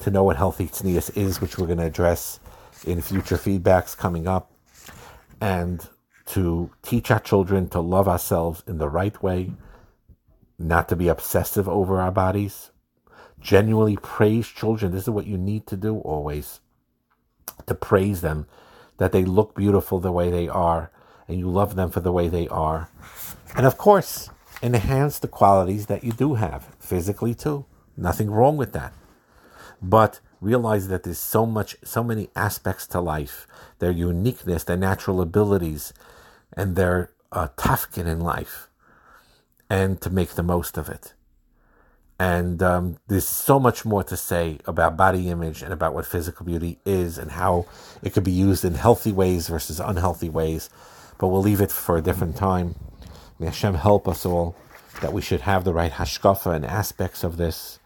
to 0.00 0.10
know 0.10 0.24
what 0.24 0.38
healthy 0.38 0.66
tznius 0.66 1.16
is, 1.16 1.40
which 1.40 1.56
we're 1.56 1.66
going 1.66 1.78
to 1.78 1.84
address 1.84 2.40
in 2.84 3.00
future 3.00 3.36
feedbacks 3.36 3.96
coming 3.96 4.26
up, 4.26 4.50
and 5.40 5.88
to 6.26 6.72
teach 6.82 7.12
our 7.12 7.20
children 7.20 7.68
to 7.68 7.78
love 7.78 8.08
ourselves 8.08 8.64
in 8.66 8.78
the 8.78 8.88
right 8.88 9.22
way 9.22 9.52
not 10.60 10.88
to 10.90 10.96
be 10.96 11.08
obsessive 11.08 11.68
over 11.68 12.00
our 12.00 12.12
bodies, 12.12 12.70
genuinely 13.40 13.96
praise 13.96 14.46
children. 14.46 14.92
This 14.92 15.04
is 15.04 15.10
what 15.10 15.26
you 15.26 15.38
need 15.38 15.66
to 15.68 15.76
do 15.76 15.98
always 15.98 16.60
to 17.66 17.74
praise 17.74 18.20
them 18.20 18.46
that 18.98 19.12
they 19.12 19.24
look 19.24 19.54
beautiful 19.54 20.00
the 20.00 20.12
way 20.12 20.30
they 20.30 20.48
are 20.48 20.90
and 21.28 21.38
you 21.38 21.48
love 21.48 21.76
them 21.76 21.90
for 21.90 22.00
the 22.00 22.12
way 22.12 22.28
they 22.28 22.48
are. 22.48 22.88
And 23.56 23.66
of 23.66 23.78
course, 23.78 24.30
enhance 24.62 25.18
the 25.18 25.28
qualities 25.28 25.86
that 25.86 26.04
you 26.04 26.12
do 26.12 26.34
have 26.34 26.74
physically 26.78 27.34
too. 27.34 27.64
Nothing 27.96 28.30
wrong 28.30 28.56
with 28.56 28.72
that. 28.72 28.92
But 29.80 30.20
realize 30.40 30.88
that 30.88 31.04
there's 31.04 31.18
so 31.18 31.46
much, 31.46 31.76
so 31.82 32.04
many 32.04 32.28
aspects 32.36 32.86
to 32.88 33.00
life, 33.00 33.46
their 33.78 33.90
uniqueness, 33.90 34.64
their 34.64 34.76
natural 34.76 35.20
abilities, 35.20 35.92
and 36.54 36.76
their 36.76 37.12
uh, 37.32 37.48
tafkid 37.56 38.06
in 38.06 38.20
life 38.20 38.69
and 39.70 40.00
to 40.02 40.10
make 40.10 40.30
the 40.30 40.42
most 40.42 40.76
of 40.76 40.88
it. 40.90 41.14
And 42.18 42.62
um, 42.62 42.98
there's 43.06 43.26
so 43.26 43.58
much 43.58 43.86
more 43.86 44.04
to 44.04 44.16
say 44.16 44.58
about 44.66 44.94
body 44.94 45.30
image 45.30 45.62
and 45.62 45.72
about 45.72 45.94
what 45.94 46.04
physical 46.04 46.44
beauty 46.44 46.78
is 46.84 47.16
and 47.16 47.30
how 47.30 47.64
it 48.02 48.12
could 48.12 48.24
be 48.24 48.30
used 48.30 48.62
in 48.62 48.74
healthy 48.74 49.12
ways 49.12 49.48
versus 49.48 49.80
unhealthy 49.80 50.28
ways. 50.28 50.68
But 51.18 51.28
we'll 51.28 51.40
leave 51.40 51.62
it 51.62 51.72
for 51.72 51.96
a 51.96 52.02
different 52.02 52.36
time. 52.36 52.74
May 53.38 53.46
Hashem 53.46 53.74
help 53.74 54.06
us 54.06 54.26
all 54.26 54.54
that 55.00 55.14
we 55.14 55.22
should 55.22 55.42
have 55.42 55.64
the 55.64 55.72
right 55.72 55.92
hashkafa 55.92 56.54
and 56.54 56.66
aspects 56.66 57.24
of 57.24 57.38
this, 57.38 57.78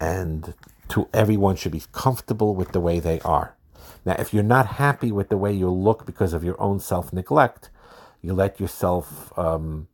and 0.00 0.54
to 0.90 1.08
everyone 1.12 1.56
should 1.56 1.72
be 1.72 1.82
comfortable 1.90 2.54
with 2.54 2.70
the 2.70 2.80
way 2.80 3.00
they 3.00 3.18
are. 3.20 3.56
Now, 4.04 4.14
if 4.20 4.32
you're 4.32 4.44
not 4.44 4.66
happy 4.66 5.10
with 5.10 5.30
the 5.30 5.36
way 5.36 5.52
you 5.52 5.68
look 5.68 6.06
because 6.06 6.32
of 6.32 6.44
your 6.44 6.60
own 6.60 6.78
self 6.78 7.12
neglect, 7.12 7.70
you 8.22 8.34
let 8.34 8.60
yourself 8.60 9.36
um, 9.36 9.88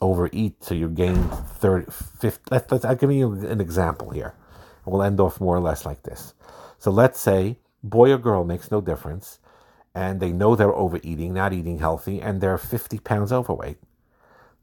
overeat 0.00 0.62
so 0.64 0.74
you 0.74 0.88
gain 0.88 1.22
30, 1.24 1.90
50. 1.90 2.42
Let, 2.50 2.72
let's, 2.72 2.84
I'll 2.84 2.96
give 2.96 3.12
you 3.12 3.32
an 3.32 3.60
example 3.60 4.10
here. 4.10 4.34
We'll 4.86 5.02
end 5.02 5.20
off 5.20 5.40
more 5.40 5.56
or 5.56 5.60
less 5.60 5.84
like 5.84 6.02
this. 6.02 6.34
So 6.78 6.90
let's 6.90 7.20
say 7.20 7.58
boy 7.82 8.12
or 8.12 8.18
girl 8.18 8.44
makes 8.44 8.70
no 8.70 8.80
difference, 8.80 9.38
and 9.94 10.20
they 10.20 10.32
know 10.32 10.54
they're 10.54 10.74
overeating, 10.74 11.34
not 11.34 11.52
eating 11.52 11.78
healthy, 11.78 12.20
and 12.20 12.40
they're 12.40 12.58
50 12.58 12.98
pounds 13.00 13.32
overweight. 13.32 13.78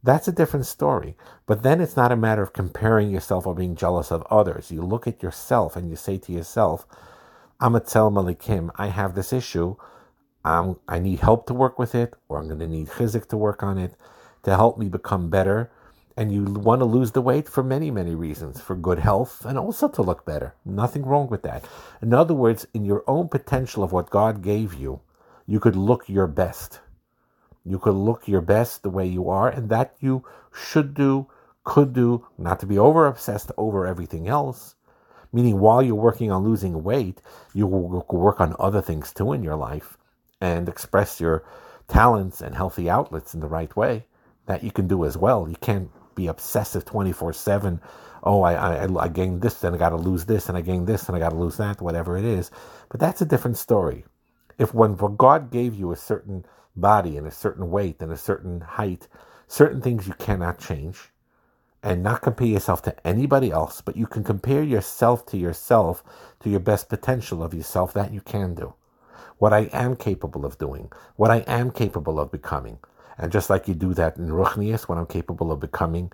That's 0.03 0.27
a 0.27 0.31
different 0.31 0.65
story. 0.65 1.15
But 1.45 1.63
then 1.63 1.81
it's 1.81 1.97
not 1.97 2.11
a 2.11 2.15
matter 2.15 2.41
of 2.41 2.53
comparing 2.53 3.09
yourself 3.11 3.45
or 3.45 3.55
being 3.55 3.75
jealous 3.75 4.11
of 4.11 4.25
others. 4.29 4.71
You 4.71 4.81
look 4.81 5.07
at 5.07 5.23
yourself 5.23 5.75
and 5.75 5.89
you 5.89 5.95
say 5.95 6.17
to 6.19 6.31
yourself, 6.31 6.85
I'm 7.59 7.75
a 7.75 7.81
Tzelem 7.81 8.13
Elokim. 8.13 8.69
I 8.75 8.87
have 8.87 9.15
this 9.15 9.33
issue. 9.33 9.75
Um, 10.45 10.79
I 10.87 10.99
need 10.99 11.19
help 11.19 11.47
to 11.47 11.53
work 11.53 11.77
with 11.77 11.95
it, 11.95 12.13
or 12.29 12.37
I'm 12.37 12.47
going 12.47 12.59
to 12.59 12.67
need 12.67 12.87
chizuk 12.87 13.27
to 13.29 13.37
work 13.37 13.63
on 13.63 13.77
it 13.77 13.95
to 14.47 14.55
help 14.55 14.77
me 14.77 14.87
become 14.87 15.29
better. 15.29 15.69
And 16.15 16.31
you 16.31 16.45
want 16.45 16.79
to 16.79 16.85
lose 16.85 17.11
the 17.11 17.21
weight 17.21 17.49
for 17.49 17.63
many, 17.63 17.91
many 17.91 18.15
reasons 18.15 18.61
for 18.61 18.77
good 18.77 18.97
health 18.97 19.45
and 19.45 19.59
also 19.59 19.89
to 19.89 20.01
look 20.01 20.25
better. 20.25 20.55
Nothing 20.63 21.05
wrong 21.05 21.27
with 21.27 21.43
that. 21.43 21.65
In 22.01 22.13
other 22.13 22.33
words, 22.33 22.65
in 22.73 22.85
your 22.85 23.03
own 23.07 23.27
potential 23.27 23.83
of 23.83 23.91
what 23.91 24.09
God 24.09 24.41
gave 24.41 24.73
you, 24.73 25.01
you 25.45 25.59
could 25.59 25.75
look 25.75 26.07
your 26.07 26.27
best. 26.27 26.79
You 27.65 27.77
could 27.77 27.95
look 27.95 28.25
your 28.25 28.39
best 28.39 28.83
the 28.83 28.89
way 28.89 29.05
you 29.05 29.29
are, 29.29 29.49
and 29.49 29.67
that 29.67 29.95
you 29.99 30.23
should 30.53 30.93
do, 30.93 31.27
could 31.65 31.91
do, 31.91 32.25
not 32.37 32.61
to 32.61 32.65
be 32.65 32.79
over 32.79 33.05
obsessed 33.05 33.51
over 33.57 33.85
everything 33.85 34.29
else. 34.29 34.75
Meaning, 35.33 35.59
while 35.59 35.83
you're 35.83 35.95
working 35.95 36.31
on 36.31 36.45
losing 36.45 36.83
weight, 36.83 37.21
you 37.53 37.67
will 37.67 38.05
work 38.09 38.39
on 38.39 38.55
other 38.57 38.81
things 38.81 39.11
too 39.11 39.33
in 39.33 39.43
your 39.43 39.57
life 39.57 39.97
and 40.39 40.69
express 40.69 41.19
your 41.19 41.43
talents 41.89 42.39
and 42.39 42.55
healthy 42.55 42.89
outlets 42.89 43.33
in 43.33 43.41
the 43.41 43.47
right 43.47 43.75
way 43.75 44.05
that 44.47 44.63
you 44.63 44.71
can 44.71 44.87
do 44.87 45.05
as 45.05 45.17
well. 45.17 45.49
You 45.49 45.57
can't 45.61 45.91
be 46.15 46.27
obsessive 46.27 46.85
24 46.85 47.33
7. 47.33 47.81
Oh, 48.23 48.43
I, 48.43 48.55
I, 48.85 49.05
I 49.05 49.09
gained 49.09 49.41
this, 49.43 49.61
then 49.61 49.75
I 49.75 49.77
got 49.77 49.91
to 49.91 49.97
lose 49.97 50.25
this, 50.25 50.49
and 50.49 50.57
I 50.57 50.61
gained 50.61 50.87
this, 50.87 51.07
and 51.07 51.17
I 51.17 51.19
got 51.19 51.31
to 51.31 51.37
lose 51.37 51.57
that, 51.57 51.81
whatever 51.81 52.17
it 52.17 52.25
is. 52.25 52.51
But 52.89 52.99
that's 52.99 53.21
a 53.21 53.25
different 53.25 53.57
story. 53.57 54.05
If 54.59 54.73
when 54.73 54.95
God 54.95 55.51
gave 55.51 55.75
you 55.75 55.93
a 55.93 55.97
certain 55.97 56.45
body 56.75 57.17
and 57.17 57.27
a 57.27 57.31
certain 57.31 57.71
weight 57.71 58.01
and 58.01 58.11
a 58.11 58.17
certain 58.17 58.61
height, 58.61 59.07
certain 59.47 59.81
things 59.81 60.07
you 60.07 60.13
cannot 60.15 60.59
change, 60.59 60.99
and 61.83 62.03
not 62.03 62.21
compare 62.21 62.47
yourself 62.47 62.81
to 62.83 63.07
anybody 63.07 63.51
else, 63.51 63.81
but 63.81 63.97
you 63.97 64.07
can 64.07 64.23
compare 64.23 64.63
yourself 64.63 65.25
to 65.27 65.37
yourself 65.37 66.03
to 66.41 66.49
your 66.49 66.59
best 66.61 66.89
potential 66.89 67.43
of 67.43 67.53
yourself, 67.53 67.93
that 67.93 68.13
you 68.13 68.21
can 68.21 68.55
do. 68.55 68.73
What 69.37 69.53
I 69.53 69.69
am 69.73 69.95
capable 69.95 70.45
of 70.45 70.57
doing, 70.57 70.91
what 71.15 71.31
I 71.31 71.39
am 71.47 71.71
capable 71.71 72.19
of 72.19 72.31
becoming. 72.31 72.79
And 73.17 73.31
just 73.31 73.49
like 73.49 73.67
you 73.67 73.73
do 73.73 73.93
that 73.95 74.17
in 74.17 74.29
Ruchnius, 74.29 74.83
what 74.83 74.97
I'm 74.97 75.07
capable 75.07 75.51
of 75.51 75.59
becoming 75.59 76.11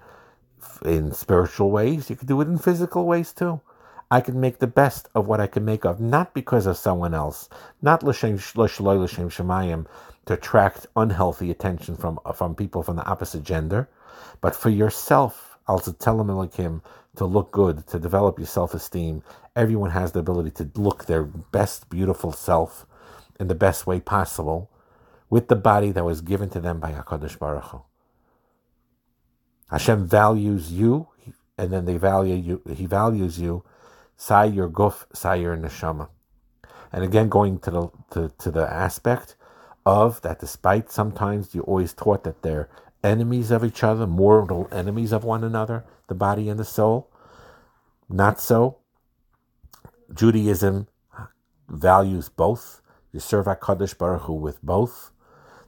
in 0.86 1.12
spiritual 1.12 1.72
ways, 1.72 2.10
you 2.10 2.16
can 2.16 2.28
do 2.28 2.40
it 2.42 2.48
in 2.48 2.58
physical 2.58 3.06
ways 3.06 3.34
too. 3.34 3.60
I 4.10 4.22
can 4.22 4.40
make 4.40 4.60
the 4.60 4.68
best 4.68 5.10
of 5.16 5.28
what 5.28 5.40
I 5.40 5.48
can 5.48 5.66
make 5.66 5.86
of, 5.86 6.00
not 6.00 6.34
because 6.34 6.66
of 6.66 6.78
someone 6.78 7.14
else, 7.14 7.50
not 7.82 8.04
l'shem 8.04 8.36
l'shem 8.36 9.30
shemayim, 9.30 9.88
to 10.26 10.34
attract 10.34 10.88
unhealthy 10.96 11.52
attention 11.52 11.96
from 11.96 12.20
from 12.34 12.56
people 12.56 12.84
from 12.84 12.96
the 12.96 13.06
opposite 13.06 13.44
gender, 13.44 13.90
but 14.40 14.56
for 14.56 14.70
yourself, 14.70 15.58
al 15.68 15.80
him 15.80 16.82
to 17.16 17.26
look 17.26 17.52
good, 17.52 17.86
to 17.88 18.00
develop 18.00 18.40
your 18.40 18.48
self-esteem. 18.48 19.24
Everyone 19.56 19.92
has 19.92 20.12
the 20.12 20.20
ability 20.20 20.52
to 20.52 20.80
look 20.80 21.06
their 21.06 21.24
best, 21.24 21.90
beautiful 21.90 22.32
self 22.32 22.86
in 23.40 23.48
the 23.48 23.56
best 23.56 23.86
way 23.86 24.00
possible, 24.00 24.70
with 25.34 25.48
the 25.48 25.56
body 25.56 25.92
that 25.92 26.06
was 26.06 26.22
given 26.22 26.48
to 26.48 26.60
them 26.60 26.80
by 26.80 26.92
Hakadosh 26.92 27.40
Baruch 27.40 27.64
Hu. 27.72 27.82
Hashem 29.68 30.06
values 30.08 30.72
you, 30.72 31.08
and 31.58 31.74
then 31.74 31.86
they 31.86 31.98
value 31.98 32.36
you. 32.36 32.62
He 32.72 32.86
values 32.86 33.40
you 33.40 33.64
say 34.16 34.48
your 34.48 34.70
guf, 34.70 35.08
say 35.12 35.42
your 35.42 35.58
neshama. 35.58 36.10
And 36.92 37.04
again, 37.04 37.30
going 37.30 37.58
to 37.62 37.72
the 37.72 37.90
to, 38.12 38.32
to 38.44 38.52
the 38.52 38.72
aspect 38.72 39.36
of 39.88 40.22
that, 40.22 40.40
despite 40.40 40.92
sometimes 40.92 41.56
you're 41.56 41.64
always 41.64 41.94
taught 41.94 42.24
that 42.26 42.44
they're 42.44 42.70
enemies 43.04 43.50
of 43.50 43.66
each 43.66 43.84
other, 43.84 44.06
mortal 44.06 44.68
enemies 44.72 45.12
of 45.12 45.24
one 45.24 45.44
another, 45.44 45.84
the 46.10 46.14
body 46.14 46.48
and 46.48 46.60
the 46.60 46.64
soul. 46.78 47.10
Not 48.08 48.40
so. 48.40 48.78
Judaism 50.14 50.90
values 51.68 52.30
both. 52.30 52.84
You 53.12 53.20
serve 53.20 53.48
HaKadosh 53.48 53.98
Baruch 53.98 54.22
Hu 54.28 54.34
with 54.34 54.62
both. 54.62 55.13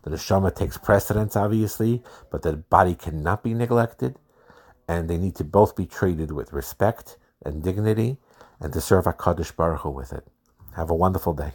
The 0.06 0.12
neshama 0.12 0.54
takes 0.56 0.78
precedence, 0.78 1.36
obviously, 1.36 2.04
but 2.30 2.44
the 2.44 2.54
body 2.54 2.94
cannot 2.94 3.42
be 3.42 3.56
neglected, 3.56 4.20
and 4.88 5.10
they 5.10 5.18
need 5.18 5.36
to 5.38 5.44
both 5.44 5.76
be 5.76 5.88
treated 5.88 6.32
with 6.32 6.54
respect 6.54 7.18
and 7.44 7.64
dignity 7.64 8.18
and 8.60 8.72
to 8.74 8.82
serve 8.82 9.06
HaKadosh 9.06 9.56
Baruch 9.56 9.82
Hu 9.82 9.90
with 9.90 10.14
it. 10.14 10.28
Have 10.76 10.92
a 10.92 10.96
wonderful 10.96 11.34
day. 11.34 11.54